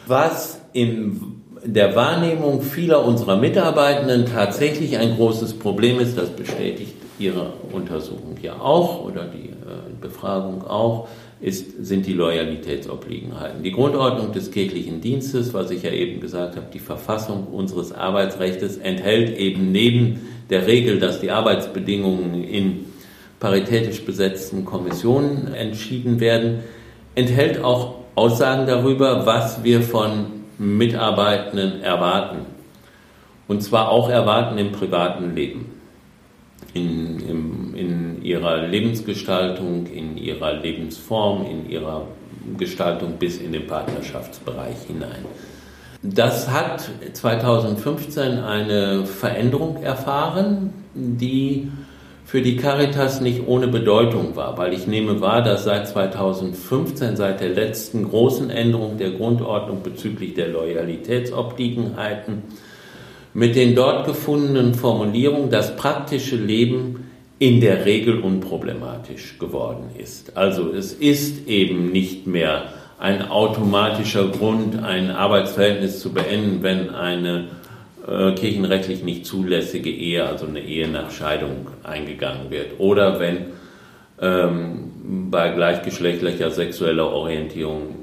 Was 0.05 0.61
in 0.73 1.41
der 1.63 1.95
Wahrnehmung 1.95 2.61
vieler 2.61 3.05
unserer 3.05 3.37
Mitarbeitenden 3.37 4.25
tatsächlich 4.25 4.97
ein 4.97 5.15
großes 5.15 5.53
Problem 5.53 5.99
ist, 5.99 6.17
das 6.17 6.29
bestätigt 6.29 6.93
Ihre 7.19 7.53
Untersuchung 7.71 8.35
ja 8.41 8.59
auch 8.59 9.05
oder 9.05 9.25
die 9.25 9.49
äh, 9.49 10.01
Befragung 10.01 10.63
auch, 10.63 11.07
ist, 11.39 11.85
sind 11.85 12.07
die 12.07 12.13
Loyalitätsobliegenheiten. 12.13 13.63
Die 13.63 13.71
Grundordnung 13.71 14.31
des 14.31 14.51
kirchlichen 14.51 15.01
Dienstes, 15.01 15.53
was 15.53 15.69
ich 15.71 15.83
ja 15.83 15.91
eben 15.91 16.19
gesagt 16.19 16.55
habe, 16.55 16.67
die 16.73 16.79
Verfassung 16.79 17.47
unseres 17.47 17.91
Arbeitsrechts 17.91 18.77
enthält 18.77 19.37
eben 19.37 19.71
neben 19.71 20.21
der 20.49 20.67
Regel, 20.67 20.99
dass 20.99 21.19
die 21.19 21.31
Arbeitsbedingungen 21.31 22.43
in 22.43 22.85
paritätisch 23.39 24.03
besetzten 24.03 24.65
Kommissionen 24.65 25.53
entschieden 25.53 26.19
werden, 26.19 26.59
enthält 27.15 27.63
auch 27.63 27.95
Aussagen 28.15 28.67
darüber, 28.67 29.25
was 29.25 29.63
wir 29.63 29.81
von 29.81 30.40
Mitarbeitenden 30.61 31.81
erwarten. 31.81 32.45
Und 33.47 33.61
zwar 33.63 33.89
auch 33.89 34.09
erwarten 34.09 34.59
im 34.59 34.71
privaten 34.71 35.35
Leben, 35.35 35.65
in, 36.73 37.19
in, 37.19 37.73
in 37.75 38.23
ihrer 38.23 38.67
Lebensgestaltung, 38.67 39.87
in 39.87 40.17
ihrer 40.17 40.53
Lebensform, 40.53 41.45
in 41.45 41.69
ihrer 41.69 42.07
Gestaltung 42.57 43.13
bis 43.13 43.39
in 43.39 43.51
den 43.51 43.65
Partnerschaftsbereich 43.65 44.77
hinein. 44.87 45.25
Das 46.03 46.49
hat 46.49 46.89
2015 47.13 48.39
eine 48.39 49.05
Veränderung 49.05 49.81
erfahren, 49.81 50.73
die 50.93 51.71
für 52.31 52.41
die 52.41 52.55
Caritas 52.55 53.19
nicht 53.19 53.45
ohne 53.45 53.67
Bedeutung 53.67 54.37
war, 54.37 54.57
weil 54.57 54.71
ich 54.71 54.87
nehme 54.87 55.19
wahr, 55.19 55.41
dass 55.41 55.65
seit 55.65 55.89
2015, 55.89 57.17
seit 57.17 57.41
der 57.41 57.49
letzten 57.49 58.07
großen 58.07 58.49
Änderung 58.49 58.97
der 58.97 59.11
Grundordnung 59.11 59.83
bezüglich 59.83 60.33
der 60.35 60.47
Loyalitätsobliegenheiten, 60.47 62.43
mit 63.33 63.57
den 63.57 63.75
dort 63.75 64.05
gefundenen 64.05 64.75
Formulierungen 64.75 65.49
das 65.49 65.75
praktische 65.75 66.37
Leben 66.37 67.09
in 67.37 67.59
der 67.59 67.83
Regel 67.83 68.21
unproblematisch 68.21 69.37
geworden 69.37 69.89
ist. 69.97 70.37
Also 70.37 70.71
es 70.71 70.93
ist 70.93 71.49
eben 71.49 71.91
nicht 71.91 72.27
mehr 72.27 72.69
ein 72.97 73.29
automatischer 73.29 74.29
Grund, 74.29 74.81
ein 74.81 75.11
Arbeitsverhältnis 75.11 75.99
zu 75.99 76.13
beenden, 76.13 76.63
wenn 76.63 76.91
eine 76.91 77.49
äh, 78.07 78.31
kirchenrechtlich 78.33 79.03
nicht 79.03 79.25
zulässige 79.25 79.89
Ehe, 79.89 80.25
also 80.25 80.45
eine 80.47 80.61
Ehe 80.61 80.87
nach 80.87 81.11
Scheidung 81.11 81.67
eingegangen 81.83 82.49
wird. 82.49 82.79
Oder 82.79 83.19
wenn 83.19 83.47
ähm, 84.19 85.29
bei 85.29 85.49
gleichgeschlechtlicher 85.49 86.51
sexueller 86.51 87.11
Orientierung 87.11 87.95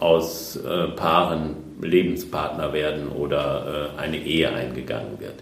aus 0.00 0.56
äh, 0.56 0.88
Paaren 0.88 1.56
Lebenspartner 1.80 2.72
werden 2.72 3.08
oder 3.08 3.90
äh, 3.96 4.00
eine 4.00 4.18
Ehe 4.18 4.52
eingegangen 4.52 5.18
wird. 5.18 5.34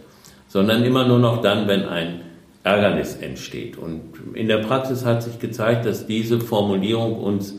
Sondern 0.48 0.84
immer 0.84 1.06
nur 1.06 1.18
noch 1.18 1.42
dann, 1.42 1.68
wenn 1.68 1.84
ein 1.84 2.22
Ärgernis 2.64 3.16
entsteht. 3.16 3.78
Und 3.78 4.00
in 4.34 4.48
der 4.48 4.58
Praxis 4.58 5.04
hat 5.04 5.22
sich 5.22 5.38
gezeigt, 5.38 5.86
dass 5.86 6.06
diese 6.06 6.40
Formulierung 6.40 7.22
uns 7.22 7.58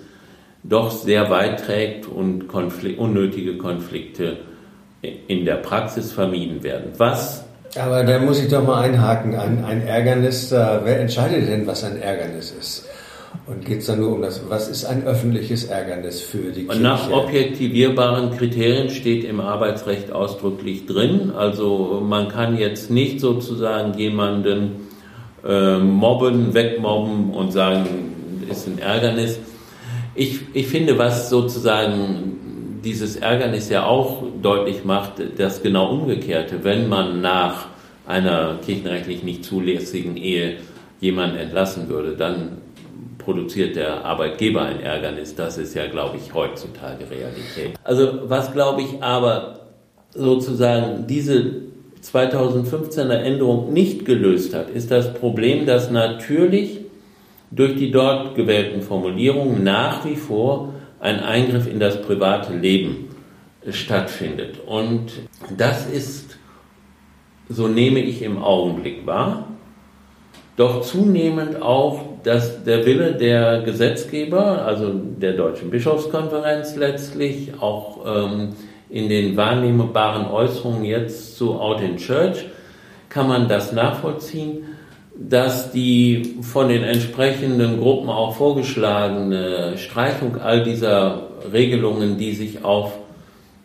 doch 0.63 0.91
sehr 0.91 1.29
weit 1.29 1.65
trägt 1.65 2.07
und 2.07 2.47
Konfl 2.47 2.95
unnötige 2.95 3.57
Konflikte 3.57 4.37
in 5.01 5.45
der 5.45 5.55
Praxis 5.55 6.11
vermieden 6.11 6.63
werden. 6.63 6.91
Was 6.97 7.45
aber 7.77 8.03
da 8.03 8.19
muss 8.19 8.41
ich 8.41 8.49
doch 8.49 8.65
mal 8.65 8.81
einhaken. 8.81 9.35
Ein, 9.35 9.63
ein 9.63 9.87
Ärgernis, 9.87 10.51
äh, 10.51 10.79
wer 10.83 10.99
entscheidet 10.99 11.47
denn, 11.47 11.65
was 11.65 11.83
ein 11.83 12.01
Ärgernis 12.01 12.51
ist? 12.51 12.85
Und 13.47 13.65
geht 13.65 13.79
es 13.79 13.85
dann 13.85 14.01
nur 14.01 14.15
um 14.15 14.21
das, 14.21 14.41
was 14.49 14.67
ist 14.67 14.83
ein 14.83 15.05
öffentliches 15.05 15.65
Ärgernis 15.65 16.19
für 16.19 16.51
die 16.51 16.65
Kirche? 16.65 16.81
Nach 16.81 17.09
objektivierbaren 17.09 18.31
Kriterien 18.31 18.89
steht 18.89 19.23
im 19.23 19.39
Arbeitsrecht 19.39 20.11
ausdrücklich 20.11 20.85
drin. 20.85 21.31
Also 21.35 22.03
man 22.05 22.27
kann 22.27 22.57
jetzt 22.57 22.91
nicht 22.91 23.21
sozusagen 23.21 23.97
jemanden 23.97 24.87
äh, 25.47 25.77
mobben, 25.77 26.53
wegmobben 26.53 27.33
und 27.33 27.51
sagen, 27.51 27.85
ist 28.49 28.67
ein 28.67 28.79
Ärgernis. 28.79 29.39
Ich, 30.13 30.41
ich 30.53 30.67
finde, 30.67 30.97
was 30.97 31.29
sozusagen 31.29 32.50
dieses 32.83 33.15
Ärgernis 33.15 33.69
ja 33.69 33.85
auch 33.85 34.23
deutlich 34.41 34.83
macht, 34.83 35.13
das 35.37 35.61
genau 35.61 35.91
umgekehrte. 35.91 36.63
Wenn 36.63 36.89
man 36.89 37.21
nach 37.21 37.67
einer 38.07 38.57
kirchenrechtlich 38.65 39.23
nicht 39.23 39.45
zulässigen 39.45 40.17
Ehe 40.17 40.57
jemanden 40.99 41.37
entlassen 41.37 41.89
würde, 41.89 42.15
dann 42.15 42.57
produziert 43.17 43.75
der 43.75 44.03
Arbeitgeber 44.03 44.63
ein 44.63 44.79
Ärgernis. 44.81 45.35
Das 45.35 45.57
ist 45.57 45.75
ja, 45.75 45.87
glaube 45.87 46.17
ich, 46.17 46.33
heutzutage 46.33 47.09
Realität. 47.09 47.77
Also 47.83 48.21
was, 48.23 48.51
glaube 48.51 48.81
ich, 48.81 49.01
aber 49.01 49.59
sozusagen 50.13 51.05
diese 51.07 51.61
2015er 52.03 53.13
Änderung 53.13 53.71
nicht 53.73 54.05
gelöst 54.05 54.55
hat, 54.55 54.69
ist 54.71 54.89
das 54.89 55.13
Problem, 55.13 55.65
dass 55.65 55.91
natürlich 55.91 56.79
durch 57.51 57.75
die 57.75 57.91
dort 57.91 58.35
gewählten 58.35 58.81
Formulierungen 58.81 59.63
nach 59.63 60.03
wie 60.05 60.15
vor 60.15 60.70
ein 61.01 61.19
Eingriff 61.19 61.67
in 61.67 61.79
das 61.79 62.01
private 62.01 62.53
Leben 62.53 63.09
stattfindet. 63.69 64.59
Und 64.65 65.11
das 65.57 65.89
ist 65.89 66.37
so 67.53 67.67
nehme 67.67 67.99
ich 67.99 68.21
im 68.21 68.41
Augenblick 68.41 69.05
wahr, 69.05 69.47
doch 70.55 70.81
zunehmend 70.81 71.61
auch, 71.61 72.01
dass 72.23 72.63
der 72.63 72.85
Wille 72.85 73.13
der 73.13 73.61
Gesetzgeber, 73.61 74.65
also 74.65 74.91
der 74.93 75.33
Deutschen 75.33 75.69
Bischofskonferenz 75.69 76.75
letztlich, 76.75 77.51
auch 77.59 78.05
ähm, 78.05 78.49
in 78.89 79.09
den 79.09 79.37
wahrnehmbaren 79.37 80.27
Äußerungen 80.27 80.83
jetzt 80.83 81.37
zu 81.37 81.59
Out 81.59 81.81
in 81.81 81.97
Church, 81.97 82.45
kann 83.09 83.27
man 83.27 83.47
das 83.47 83.71
nachvollziehen, 83.71 84.65
dass 85.15 85.71
die 85.71 86.35
von 86.41 86.69
den 86.69 86.83
entsprechenden 86.83 87.79
Gruppen 87.79 88.09
auch 88.09 88.35
vorgeschlagene 88.35 89.77
Streichung 89.77 90.37
all 90.39 90.63
dieser 90.63 91.27
Regelungen, 91.51 92.17
die 92.17 92.33
sich 92.33 92.63
auf 92.63 92.93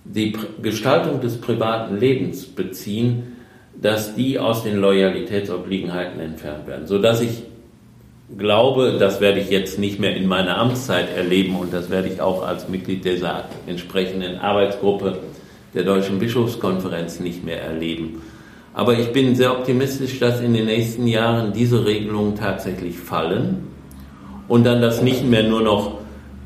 die 0.05 0.35
Gestaltung 0.63 1.21
des 1.21 1.41
privaten 1.41 1.99
Lebens 1.99 2.47
beziehen, 2.47 3.37
dass 3.81 4.15
die 4.15 4.39
aus 4.39 4.65
den 4.65 4.77
Loyalitätsobliegenheiten 4.77 6.21
entfernt 6.21 6.67
werden, 6.67 6.87
sodass 6.87 7.21
ich 7.21 7.43
glaube, 8.37 8.97
das 8.99 9.21
werde 9.21 9.41
ich 9.41 9.51
jetzt 9.51 9.79
nicht 9.79 10.01
mehr 10.01 10.17
in 10.17 10.27
meiner 10.27 10.59
Amtszeit 10.59 11.15
erleben 11.17 11.57
und 11.57 11.73
das 11.73 11.91
werde 11.91 12.09
ich 12.09 12.21
auch 12.21 12.45
als 12.47 12.69
Mitglied 12.69 13.05
dieser 13.05 13.45
entsprechenden 13.67 14.39
Arbeitsgruppe 14.39 15.19
der 15.75 15.85
Deutschen 15.85 16.19
Bischofskonferenz 16.19 17.21
nicht 17.21 17.45
mehr 17.45 17.63
erleben. 17.63 18.23
Aber 18.77 18.99
ich 18.99 19.11
bin 19.11 19.35
sehr 19.35 19.53
optimistisch, 19.53 20.21
dass 20.21 20.43
in 20.43 20.53
den 20.53 20.67
nächsten 20.67 21.07
Jahren 21.07 21.55
diese 21.55 21.87
Regelungen 21.87 22.37
tatsächlich 22.37 22.99
fallen 22.99 23.69
und 24.49 24.65
dann 24.65 24.83
das 24.83 25.01
nicht 25.01 25.25
mehr 25.25 25.45
nur 25.45 25.63
noch 25.63 25.95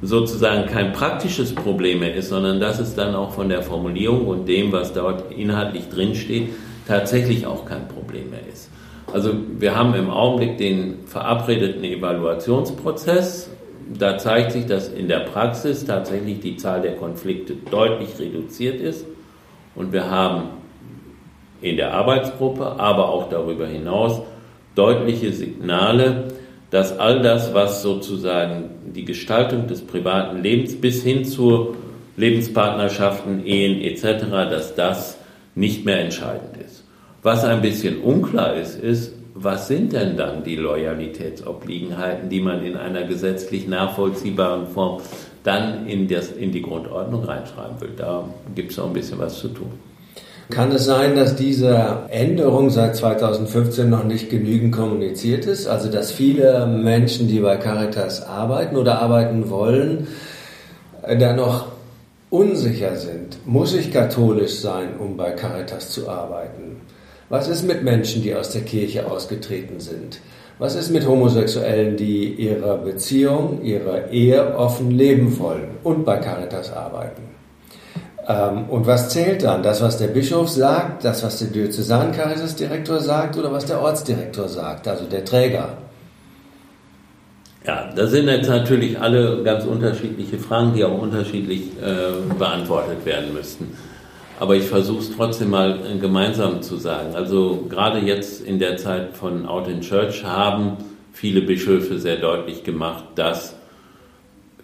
sozusagen 0.00 0.66
kein 0.66 0.92
praktisches 0.92 1.52
Problem 1.52 1.98
mehr 1.98 2.14
ist, 2.14 2.28
sondern 2.28 2.60
dass 2.60 2.78
es 2.78 2.94
dann 2.94 3.16
auch 3.16 3.32
von 3.32 3.48
der 3.48 3.62
Formulierung 3.62 4.28
und 4.28 4.48
dem, 4.48 4.70
was 4.70 4.92
dort 4.92 5.32
inhaltlich 5.32 5.88
drinsteht, 5.88 6.50
tatsächlich 6.86 7.46
auch 7.46 7.64
kein 7.64 7.88
Problem 7.88 8.30
mehr 8.30 8.46
ist. 8.50 8.70
Also 9.12 9.32
wir 9.58 9.74
haben 9.74 9.92
im 9.94 10.08
Augenblick 10.08 10.56
den 10.56 11.00
verabredeten 11.06 11.82
Evaluationsprozess. 11.82 13.50
Da 13.98 14.18
zeigt 14.18 14.52
sich, 14.52 14.66
dass 14.66 14.86
in 14.86 15.08
der 15.08 15.18
Praxis 15.18 15.84
tatsächlich 15.84 16.38
die 16.38 16.56
Zahl 16.56 16.80
der 16.80 16.94
Konflikte 16.94 17.56
deutlich 17.72 18.20
reduziert 18.20 18.80
ist. 18.80 19.04
Und 19.74 19.92
wir 19.92 20.08
haben 20.08 20.59
in 21.60 21.76
der 21.76 21.94
Arbeitsgruppe, 21.94 22.78
aber 22.78 23.08
auch 23.08 23.28
darüber 23.28 23.66
hinaus 23.66 24.22
deutliche 24.74 25.32
Signale, 25.32 26.28
dass 26.70 26.98
all 26.98 27.20
das, 27.20 27.52
was 27.52 27.82
sozusagen 27.82 28.70
die 28.94 29.04
Gestaltung 29.04 29.66
des 29.66 29.82
privaten 29.82 30.42
Lebens 30.42 30.80
bis 30.80 31.02
hin 31.02 31.24
zu 31.24 31.74
Lebenspartnerschaften, 32.16 33.44
Ehen 33.44 33.80
etc., 33.82 34.26
dass 34.50 34.74
das 34.74 35.18
nicht 35.54 35.84
mehr 35.84 36.00
entscheidend 36.00 36.56
ist. 36.64 36.84
Was 37.22 37.44
ein 37.44 37.60
bisschen 37.60 38.00
unklar 38.00 38.54
ist, 38.54 38.76
ist, 38.76 39.14
was 39.34 39.68
sind 39.68 39.92
denn 39.92 40.16
dann 40.16 40.44
die 40.44 40.56
Loyalitätsobliegenheiten, 40.56 42.28
die 42.28 42.40
man 42.40 42.64
in 42.64 42.76
einer 42.76 43.04
gesetzlich 43.04 43.66
nachvollziehbaren 43.66 44.66
Form 44.66 45.00
dann 45.44 45.86
in, 45.86 46.08
das, 46.08 46.30
in 46.32 46.52
die 46.52 46.62
Grundordnung 46.62 47.24
reinschreiben 47.24 47.80
will? 47.80 47.92
Da 47.96 48.28
gibt 48.54 48.72
es 48.72 48.76
noch 48.76 48.86
ein 48.86 48.92
bisschen 48.92 49.18
was 49.18 49.38
zu 49.38 49.48
tun. 49.48 49.72
Kann 50.50 50.72
es 50.72 50.84
sein, 50.84 51.14
dass 51.14 51.36
diese 51.36 52.00
Änderung 52.08 52.70
seit 52.70 52.96
2015 52.96 53.88
noch 53.88 54.04
nicht 54.04 54.30
genügend 54.30 54.74
kommuniziert 54.74 55.46
ist? 55.46 55.68
Also 55.68 55.90
dass 55.90 56.10
viele 56.10 56.66
Menschen, 56.66 57.28
die 57.28 57.38
bei 57.40 57.56
Caritas 57.56 58.26
arbeiten 58.26 58.76
oder 58.76 59.00
arbeiten 59.00 59.48
wollen, 59.48 60.08
da 61.02 61.32
noch 61.32 61.68
unsicher 62.30 62.96
sind. 62.96 63.38
Muss 63.46 63.74
ich 63.74 63.92
katholisch 63.92 64.56
sein, 64.56 64.90
um 64.98 65.16
bei 65.16 65.30
Caritas 65.32 65.90
zu 65.90 66.08
arbeiten? 66.08 66.80
Was 67.28 67.48
ist 67.48 67.66
mit 67.66 67.84
Menschen, 67.84 68.22
die 68.22 68.34
aus 68.34 68.50
der 68.50 68.62
Kirche 68.62 69.10
ausgetreten 69.10 69.78
sind? 69.78 70.20
Was 70.58 70.74
ist 70.74 70.90
mit 70.90 71.06
Homosexuellen, 71.06 71.96
die 71.96 72.34
ihre 72.34 72.76
Beziehung, 72.78 73.62
ihre 73.62 74.10
Ehe 74.10 74.56
offen 74.56 74.90
leben 74.90 75.38
wollen 75.38 75.78
und 75.84 76.04
bei 76.04 76.18
Caritas 76.18 76.72
arbeiten? 76.72 77.39
Ähm, 78.26 78.68
und 78.68 78.86
was 78.86 79.08
zählt 79.08 79.42
dann? 79.42 79.62
Das, 79.62 79.82
was 79.82 79.98
der 79.98 80.08
Bischof 80.08 80.48
sagt, 80.48 81.04
das, 81.04 81.22
was 81.22 81.38
der 81.38 81.48
Diözesan-Caritas-Direktor 81.48 83.00
sagt 83.00 83.36
oder 83.36 83.52
was 83.52 83.64
der 83.64 83.80
Ortsdirektor 83.80 84.48
sagt, 84.48 84.86
also 84.88 85.04
der 85.04 85.24
Träger? 85.24 85.78
Ja, 87.66 87.90
das 87.94 88.10
sind 88.10 88.26
jetzt 88.28 88.48
natürlich 88.48 88.98
alle 88.98 89.42
ganz 89.42 89.64
unterschiedliche 89.64 90.38
Fragen, 90.38 90.72
die 90.74 90.84
auch 90.84 90.98
unterschiedlich 90.98 91.62
äh, 91.82 92.34
beantwortet 92.38 93.04
werden 93.04 93.34
müssten. 93.34 93.76
Aber 94.38 94.56
ich 94.56 94.64
versuche 94.64 95.00
es 95.00 95.14
trotzdem 95.14 95.50
mal 95.50 95.78
äh, 95.78 95.98
gemeinsam 95.98 96.62
zu 96.62 96.76
sagen. 96.76 97.14
Also 97.14 97.66
gerade 97.68 97.98
jetzt 97.98 98.40
in 98.40 98.58
der 98.58 98.78
Zeit 98.78 99.14
von 99.14 99.46
Out 99.46 99.68
in 99.68 99.82
Church 99.82 100.24
haben 100.24 100.78
viele 101.12 101.42
Bischöfe 101.42 101.98
sehr 101.98 102.16
deutlich 102.16 102.64
gemacht, 102.64 103.04
dass 103.16 103.54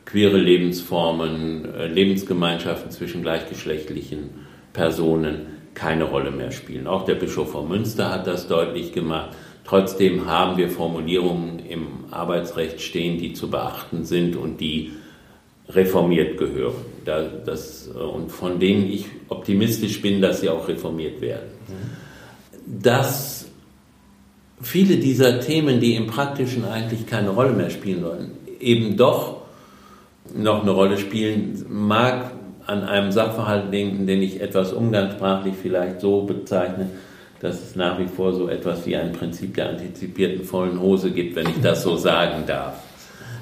queere 0.07 0.39
Lebensformen, 0.39 1.75
äh, 1.75 1.87
Lebensgemeinschaften 1.89 2.91
zwischen 2.91 3.23
gleichgeschlechtlichen 3.23 4.31
Personen 4.73 5.47
keine 5.75 6.05
Rolle 6.05 6.31
mehr 6.31 6.53
spielen. 6.53 6.87
Auch 6.87 7.05
der 7.05 7.17
Bischof 7.17 7.51
von 7.51 7.69
Münster 7.69 8.11
hat 8.11 8.27
das 8.27 8.49
deutlich 8.49 8.93
gemacht. 8.93 9.37
Trotzdem 9.65 10.27
haben 10.27 10.57
wir 10.57 10.71
Formulierungen 10.71 11.59
im 11.59 11.87
Arbeitsrecht 12.11 12.81
stehen, 12.81 13.19
die 13.19 13.35
zu 13.35 13.51
beachten 13.51 14.05
sind 14.05 14.37
und 14.37 14.61
die 14.61 14.93
reformiert 15.69 16.39
gehören. 16.39 16.77
Das, 17.05 17.89
und 17.89 18.31
von 18.31 18.61
denen 18.61 18.89
ich 18.89 19.07
optimistisch 19.29 20.01
bin, 20.01 20.21
dass 20.23 20.41
sie 20.41 20.49
auch 20.49 20.69
reformiert 20.69 21.21
werden. 21.21 21.49
Dass 22.65 23.49
viele 24.63 24.97
dieser 24.97 25.41
Themen, 25.41 25.81
die 25.81 25.97
im 25.97 26.07
Praktischen 26.07 26.65
eigentlich 26.65 27.07
keine 27.07 27.31
Rolle 27.31 27.53
mehr 27.53 27.71
spielen 27.71 28.03
sollen, 28.03 28.31
eben 28.61 28.97
doch 28.97 29.46
noch 30.35 30.63
eine 30.63 30.71
Rolle 30.71 30.99
spielen, 30.99 31.65
mag 31.69 32.33
an 32.67 32.83
einem 32.83 33.13
Sachverhalt 33.13 33.73
denken, 33.73 34.07
den 34.07 34.23
ich 34.23 34.41
etwas 34.41 34.73
umgangssprachlich 34.73 35.55
vielleicht 35.61 36.01
so 36.01 36.23
bezeichne, 36.23 36.91
dass 37.41 37.63
es 37.63 37.77
nach 37.77 37.99
wie 37.99 38.09
vor 38.09 38.33
so 38.33 38.49
etwas 38.49 38.87
wie 38.87 38.97
ein 38.97 39.13
Prinzip 39.13 39.55
der 39.55 39.71
antizipierten 39.71 40.45
vollen 40.45 40.81
Hose 40.81 41.11
gibt, 41.11 41.37
wenn 41.37 41.49
ich 41.49 41.61
das 41.63 41.83
so 41.83 41.97
sagen 41.97 42.45
darf. 42.47 42.75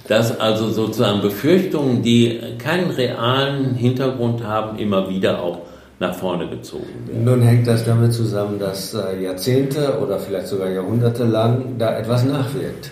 Dass 0.08 0.38
also 0.38 0.68
sozusagen 0.68 1.22
Befürchtungen, 1.22 2.02
die 2.02 2.38
keinen 2.58 2.90
realen 2.90 3.74
Hintergrund 3.74 4.44
haben, 4.44 4.78
immer 4.78 5.08
wieder 5.08 5.42
auch 5.42 5.62
nach 5.98 6.14
vorne 6.14 6.48
gezogen 6.48 7.06
werden. 7.06 7.24
Nun 7.24 7.40
hängt 7.40 7.66
das 7.66 7.84
damit 7.84 8.12
zusammen, 8.12 8.58
dass 8.58 8.92
äh, 8.92 9.22
Jahrzehnte 9.22 9.98
oder 10.02 10.18
vielleicht 10.18 10.48
sogar 10.48 10.68
Jahrhunderte 10.68 11.24
lang 11.24 11.78
da 11.78 11.96
etwas 11.96 12.24
nachwirkt. 12.24 12.90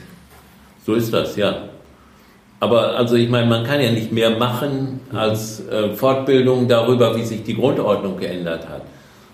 So 0.87 0.95
ist 0.95 1.13
das, 1.13 1.37
ja. 1.37 1.69
Aber 2.63 2.97
also 2.97 3.17
ich 3.17 3.29
meine, 3.29 3.49
man 3.49 3.65
kann 3.65 3.81
ja 3.81 3.91
nicht 3.91 4.13
mehr 4.13 4.39
machen 4.39 5.01
als 5.13 5.67
äh, 5.67 5.89
Fortbildung 5.97 6.69
darüber, 6.69 7.17
wie 7.17 7.25
sich 7.25 7.43
die 7.43 7.57
Grundordnung 7.57 8.17
geändert 8.19 8.69
hat. 8.69 8.83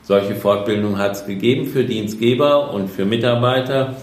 Solche 0.03 0.35
Fortbildungen 0.35 0.97
hat 0.97 1.13
es 1.13 1.27
gegeben 1.27 1.67
für 1.67 1.85
Dienstgeber 1.85 2.73
und 2.73 2.89
für 2.89 3.05
Mitarbeiter. 3.05 3.97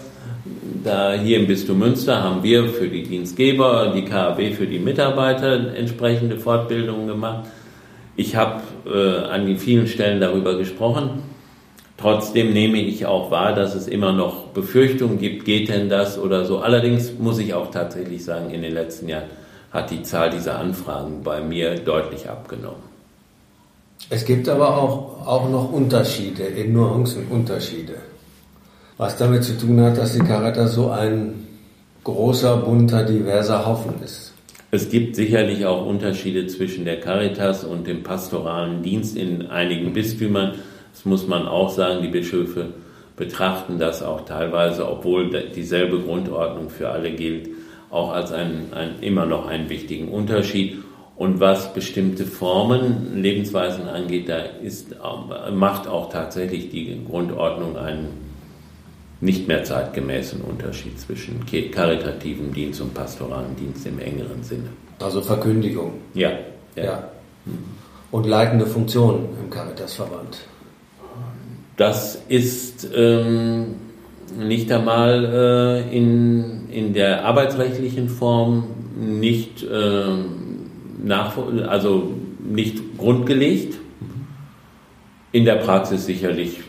Da 0.84 1.14
hier 1.14 1.40
im 1.40 1.48
Bistum 1.48 1.80
Münster 1.80 2.22
haben 2.22 2.44
wir 2.44 2.68
für 2.68 2.86
die 2.86 3.02
Dienstgeber, 3.02 3.92
die 3.96 4.04
KAW 4.04 4.52
für 4.52 4.68
die 4.68 4.78
Mitarbeiter 4.78 5.74
entsprechende 5.74 6.36
Fortbildungen 6.36 7.08
gemacht. 7.08 7.46
Ich 8.14 8.36
habe 8.36 8.62
äh, 8.86 9.28
an 9.28 9.56
vielen 9.56 9.88
Stellen 9.88 10.20
darüber 10.20 10.56
gesprochen. 10.56 11.24
Trotzdem 11.96 12.52
nehme 12.52 12.78
ich 12.78 13.06
auch 13.06 13.32
wahr, 13.32 13.56
dass 13.56 13.74
es 13.74 13.88
immer 13.88 14.12
noch 14.12 14.45
Befürchtungen 14.56 15.18
gibt, 15.18 15.44
geht 15.44 15.68
denn 15.68 15.90
das 15.90 16.18
oder 16.18 16.46
so. 16.46 16.60
Allerdings 16.60 17.12
muss 17.18 17.38
ich 17.38 17.52
auch 17.52 17.70
tatsächlich 17.70 18.24
sagen, 18.24 18.48
in 18.48 18.62
den 18.62 18.72
letzten 18.72 19.06
Jahren 19.06 19.28
hat 19.70 19.90
die 19.90 20.02
Zahl 20.02 20.30
dieser 20.30 20.58
Anfragen 20.58 21.22
bei 21.22 21.42
mir 21.42 21.74
deutlich 21.74 22.30
abgenommen. 22.30 22.82
Es 24.08 24.24
gibt 24.24 24.48
aber 24.48 24.78
auch, 24.78 25.26
auch 25.26 25.50
noch 25.50 25.70
Unterschiede, 25.70 26.44
in 26.44 26.72
Nuancen 26.72 27.26
Unterschiede. 27.28 27.96
Was 28.96 29.18
damit 29.18 29.44
zu 29.44 29.58
tun 29.58 29.78
hat, 29.82 29.98
dass 29.98 30.14
die 30.14 30.20
Caritas 30.20 30.72
so 30.72 30.88
ein 30.90 31.46
großer, 32.04 32.56
bunter, 32.56 33.04
diverser 33.04 33.66
Haufen 33.66 34.02
ist. 34.02 34.32
Es 34.70 34.88
gibt 34.88 35.16
sicherlich 35.16 35.66
auch 35.66 35.84
Unterschiede 35.84 36.46
zwischen 36.46 36.86
der 36.86 36.98
Caritas 37.00 37.62
und 37.62 37.86
dem 37.86 38.02
pastoralen 38.02 38.82
Dienst 38.82 39.18
in 39.18 39.48
einigen 39.48 39.92
Bistümern. 39.92 40.54
Das 40.94 41.04
muss 41.04 41.26
man 41.26 41.46
auch 41.46 41.68
sagen, 41.68 42.00
die 42.00 42.08
Bischöfe 42.08 42.68
betrachten 43.16 43.78
das 43.78 44.02
auch 44.02 44.24
teilweise, 44.26 44.88
obwohl 44.88 45.30
dieselbe 45.50 46.00
Grundordnung 46.00 46.70
für 46.70 46.90
alle 46.90 47.12
gilt, 47.12 47.48
auch 47.90 48.12
als 48.12 48.32
einen, 48.32 48.72
einen, 48.74 49.00
immer 49.00 49.26
noch 49.26 49.46
einen 49.46 49.68
wichtigen 49.68 50.08
Unterschied. 50.08 50.78
Und 51.16 51.40
was 51.40 51.72
bestimmte 51.72 52.26
Formen, 52.26 53.22
Lebensweisen 53.22 53.88
angeht, 53.88 54.28
da 54.28 54.38
ist, 54.38 54.94
macht 55.54 55.88
auch 55.88 56.10
tatsächlich 56.10 56.68
die 56.68 57.00
Grundordnung 57.08 57.78
einen 57.78 58.26
nicht 59.22 59.48
mehr 59.48 59.64
zeitgemäßen 59.64 60.42
Unterschied 60.42 61.00
zwischen 61.00 61.40
karitativem 61.70 62.52
Dienst 62.52 62.82
und 62.82 62.92
pastoralem 62.92 63.56
Dienst 63.56 63.86
im 63.86 63.98
engeren 63.98 64.42
Sinne. 64.42 64.68
Also 65.00 65.22
Verkündigung. 65.22 65.92
Ja. 66.12 66.32
ja. 66.74 66.84
ja. 66.84 67.08
Und 68.10 68.26
leitende 68.26 68.66
Funktion 68.66 69.28
im 69.42 69.48
Caritasverband. 69.48 70.38
Das 71.76 72.22
ist 72.28 72.88
ähm, 72.94 73.74
nicht 74.38 74.72
einmal 74.72 75.24
äh, 75.24 75.96
in, 75.96 76.68
in 76.70 76.94
der 76.94 77.24
arbeitsrechtlichen 77.24 78.08
Form 78.08 78.64
nicht, 78.96 79.62
äh, 79.62 80.04
nach, 81.04 81.36
also 81.68 82.14
nicht 82.42 82.96
grundgelegt. 82.96 83.78
In 85.32 85.44
der 85.44 85.56
Praxis 85.56 86.06
sicherlich 86.06 86.60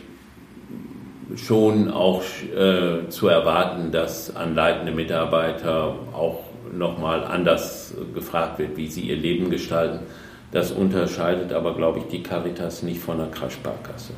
schon 1.36 1.90
auch 1.90 2.22
äh, 2.54 3.08
zu 3.08 3.28
erwarten, 3.28 3.92
dass 3.92 4.34
an 4.34 4.54
leitende 4.54 4.92
Mitarbeiter 4.92 5.94
auch 6.12 6.40
nochmal 6.76 7.24
anders 7.24 7.94
gefragt 8.14 8.58
wird, 8.58 8.76
wie 8.76 8.88
sie 8.88 9.02
ihr 9.02 9.16
Leben 9.16 9.50
gestalten. 9.50 10.00
Das 10.52 10.72
unterscheidet 10.72 11.52
aber, 11.52 11.74
glaube 11.74 12.00
ich, 12.00 12.06
die 12.06 12.22
Caritas 12.22 12.82
nicht 12.82 13.00
von 13.00 13.18
der 13.18 13.28
Kreissparkasse, 13.28 14.12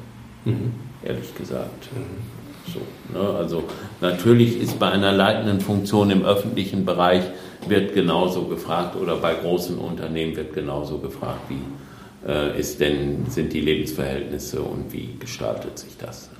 mhm. 0.44 0.72
ehrlich 1.02 1.34
gesagt. 1.34 1.88
Mhm. 1.94 2.40
So, 2.72 2.80
ne? 3.18 3.36
Also 3.36 3.64
natürlich 4.00 4.60
ist 4.60 4.78
bei 4.78 4.90
einer 4.90 5.12
leitenden 5.12 5.60
Funktion 5.60 6.10
im 6.10 6.24
öffentlichen 6.24 6.84
Bereich 6.84 7.24
wird 7.66 7.94
genauso 7.94 8.44
gefragt 8.44 8.96
oder 8.96 9.16
bei 9.16 9.34
großen 9.34 9.78
Unternehmen 9.78 10.36
wird 10.36 10.54
genauso 10.54 10.98
gefragt, 10.98 11.40
wie 11.48 12.28
äh, 12.28 12.58
ist 12.58 12.80
denn, 12.80 13.26
sind 13.28 13.52
die 13.52 13.60
Lebensverhältnisse 13.60 14.62
und 14.62 14.92
wie 14.92 15.16
gestaltet 15.18 15.78
sich 15.78 15.96
das. 15.98 16.30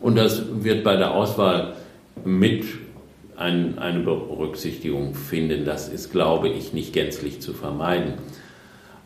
Und 0.00 0.16
das 0.16 0.42
wird 0.62 0.84
bei 0.84 0.96
der 0.96 1.14
Auswahl 1.14 1.74
mit 2.24 2.64
ein, 3.36 3.78
eine 3.78 4.00
Berücksichtigung 4.00 5.14
finden. 5.14 5.64
Das 5.64 5.88
ist, 5.88 6.10
glaube 6.10 6.48
ich, 6.48 6.72
nicht 6.72 6.92
gänzlich 6.92 7.40
zu 7.40 7.52
vermeiden. 7.52 8.14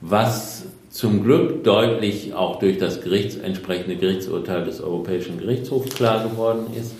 Was 0.00 0.66
zum 0.96 1.22
Glück 1.22 1.62
deutlich 1.62 2.32
auch 2.32 2.58
durch 2.58 2.78
das 2.78 3.02
Gerichts, 3.02 3.36
entsprechende 3.36 3.96
Gerichtsurteil 3.96 4.64
des 4.64 4.80
Europäischen 4.80 5.38
Gerichtshofs 5.38 5.94
klar 5.94 6.26
geworden 6.26 6.68
ist, 6.74 6.92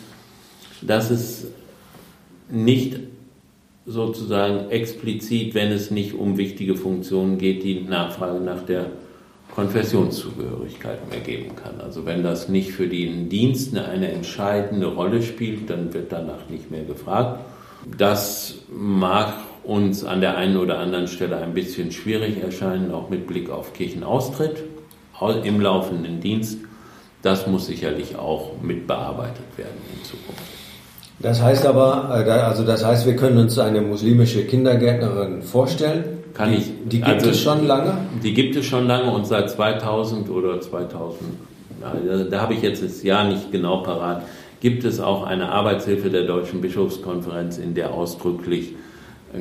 dass 0.82 1.10
es 1.10 1.46
nicht 2.50 2.98
sozusagen 3.86 4.70
explizit, 4.70 5.54
wenn 5.54 5.72
es 5.72 5.90
nicht 5.90 6.12
um 6.12 6.36
wichtige 6.36 6.74
Funktionen 6.74 7.38
geht, 7.38 7.64
die 7.64 7.80
Nachfrage 7.80 8.38
nach 8.40 8.66
der 8.66 8.90
Konfessionszugehörigkeit 9.54 11.08
mehr 11.08 11.20
geben 11.20 11.56
kann. 11.56 11.80
Also 11.80 12.04
wenn 12.04 12.22
das 12.22 12.50
nicht 12.50 12.72
für 12.72 12.88
den 12.88 13.30
Dienst 13.30 13.74
eine 13.78 14.12
entscheidende 14.12 14.88
Rolle 14.88 15.22
spielt, 15.22 15.70
dann 15.70 15.94
wird 15.94 16.12
danach 16.12 16.50
nicht 16.50 16.70
mehr 16.70 16.84
gefragt. 16.84 17.40
Das 17.96 18.56
mag 18.70 19.32
uns 19.66 20.04
an 20.04 20.20
der 20.20 20.36
einen 20.36 20.56
oder 20.56 20.78
anderen 20.78 21.08
Stelle 21.08 21.38
ein 21.38 21.52
bisschen 21.52 21.90
schwierig 21.90 22.42
erscheinen, 22.42 22.92
auch 22.92 23.10
mit 23.10 23.26
Blick 23.26 23.50
auf 23.50 23.72
Kirchenaustritt 23.72 24.62
im 25.44 25.60
laufenden 25.60 26.20
Dienst. 26.20 26.58
Das 27.22 27.46
muss 27.46 27.66
sicherlich 27.66 28.16
auch 28.16 28.52
mit 28.62 28.86
bearbeitet 28.86 29.46
werden 29.56 29.76
in 29.92 30.04
Zukunft. 30.04 30.42
Das 31.18 31.42
heißt 31.42 31.66
aber, 31.66 32.24
äh, 32.26 32.30
also 32.30 32.62
das 32.62 32.84
heißt, 32.84 33.06
wir 33.06 33.16
können 33.16 33.38
uns 33.38 33.58
eine 33.58 33.80
muslimische 33.80 34.44
Kindergärtnerin 34.44 35.42
vorstellen. 35.42 36.04
Kann 36.34 36.52
ich. 36.52 36.70
Die 36.84 37.00
gibt 37.00 37.08
also, 37.08 37.30
es 37.30 37.40
schon 37.40 37.66
lange? 37.66 37.96
Die 38.22 38.34
gibt 38.34 38.54
es 38.56 38.66
schon 38.66 38.86
lange 38.86 39.10
und 39.10 39.26
seit 39.26 39.50
2000 39.50 40.28
oder 40.28 40.60
2000, 40.60 41.20
da, 41.80 42.24
da 42.30 42.40
habe 42.42 42.52
ich 42.52 42.62
jetzt 42.62 42.84
das 42.84 43.02
Jahr 43.02 43.24
nicht 43.24 43.50
genau 43.50 43.78
parat, 43.78 44.22
gibt 44.60 44.84
es 44.84 45.00
auch 45.00 45.24
eine 45.24 45.48
Arbeitshilfe 45.48 46.10
der 46.10 46.24
Deutschen 46.24 46.60
Bischofskonferenz, 46.60 47.56
in 47.56 47.74
der 47.74 47.94
ausdrücklich 47.94 48.74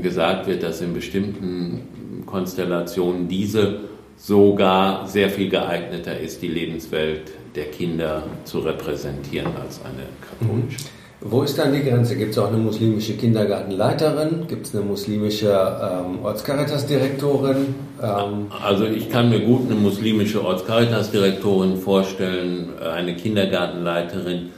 gesagt 0.02 0.48
wird, 0.48 0.64
dass 0.64 0.82
in 0.82 0.94
bestimmten 0.94 2.24
Konstellationen 2.26 3.28
diese 3.28 3.80
sogar 4.18 5.08
sehr 5.08 5.30
viel 5.30 5.50
geeigneter 5.50 6.18
ist, 6.20 6.42
die 6.42 6.48
Lebenswelt 6.48 7.32
der 7.56 7.66
Kinder 7.66 8.24
zu 8.44 8.60
repräsentieren 8.60 9.52
als 9.62 9.82
eine 9.84 10.04
katholische. 10.22 10.80
Mhm. 10.80 11.06
Wo 11.22 11.42
ist 11.42 11.58
dann 11.58 11.74
die 11.74 11.82
Grenze? 11.82 12.18
Gibt 12.18 12.32
es 12.32 12.38
auch 12.38 12.50
eine 12.50 12.58
muslimische 12.58 13.14
Kindergartenleiterin? 13.14 14.48
Gibt 14.48 14.68
es 14.68 14.76
eine 14.76 14.84
muslimische 14.84 15.50
ähm, 15.50 16.24
Ortscaritas-Direktorin? 16.24 17.74
Ähm 18.02 18.48
also 18.64 18.86
ich 18.86 19.10
kann 19.10 19.30
mir 19.30 19.40
gut 19.40 19.62
eine 19.66 19.80
muslimische 19.80 20.44
Ortscaritas-Direktorin 20.44 21.78
vorstellen, 21.78 22.70
eine 22.80 23.16
Kindergartenleiterin 23.16 24.50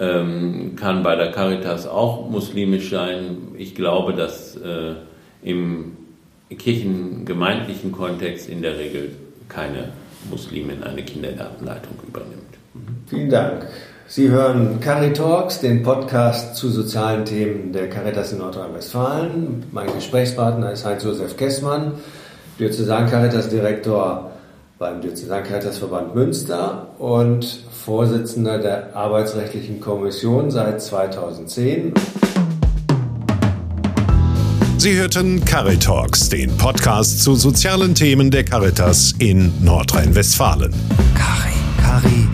ähm, 0.00 0.76
kann 0.76 1.02
bei 1.02 1.14
der 1.14 1.30
Caritas 1.30 1.86
auch 1.86 2.28
muslimisch 2.28 2.90
sein. 2.90 3.36
Ich 3.58 3.74
glaube, 3.74 4.14
dass 4.14 4.56
äh, 4.56 4.94
im 5.42 5.96
kirchengemeindlichen 6.48 7.92
Kontext 7.92 8.48
in 8.48 8.62
der 8.62 8.78
Regel 8.78 9.10
keine 9.48 9.90
Muslimin 10.30 10.82
eine 10.82 11.02
Kindergartenleitung 11.02 11.94
übernimmt. 12.08 12.40
Vielen 13.08 13.30
Dank. 13.30 13.66
Sie 14.06 14.28
hören 14.28 14.80
Caritalks, 14.80 15.60
den 15.60 15.82
Podcast 15.82 16.56
zu 16.56 16.68
sozialen 16.70 17.24
Themen 17.24 17.72
der 17.72 17.88
Caritas 17.88 18.32
in 18.32 18.38
Nordrhein-Westfalen. 18.38 19.64
Mein 19.70 19.92
Gesprächspartner 19.94 20.72
ist 20.72 20.84
Heinz-Josef 20.84 21.36
Kessmann, 21.36 21.92
Diözesan-Caritas-Direktor 22.58 24.29
beim 24.80 25.02
Diözesan-Caritas-Verband 25.02 26.14
Münster 26.14 26.88
und 26.98 27.64
Vorsitzender 27.70 28.58
der 28.58 28.96
Arbeitsrechtlichen 28.96 29.78
Kommission 29.78 30.50
seit 30.50 30.80
2010. 30.80 31.92
Sie 34.78 34.96
hörten 34.96 35.44
Caritalks, 35.44 36.30
den 36.30 36.56
Podcast 36.56 37.22
zu 37.22 37.34
sozialen 37.34 37.94
Themen 37.94 38.30
der 38.30 38.44
Caritas 38.44 39.12
in 39.18 39.52
Nordrhein-Westfalen. 39.62 40.72
Cari, 41.14 41.52
Cari 41.82 42.28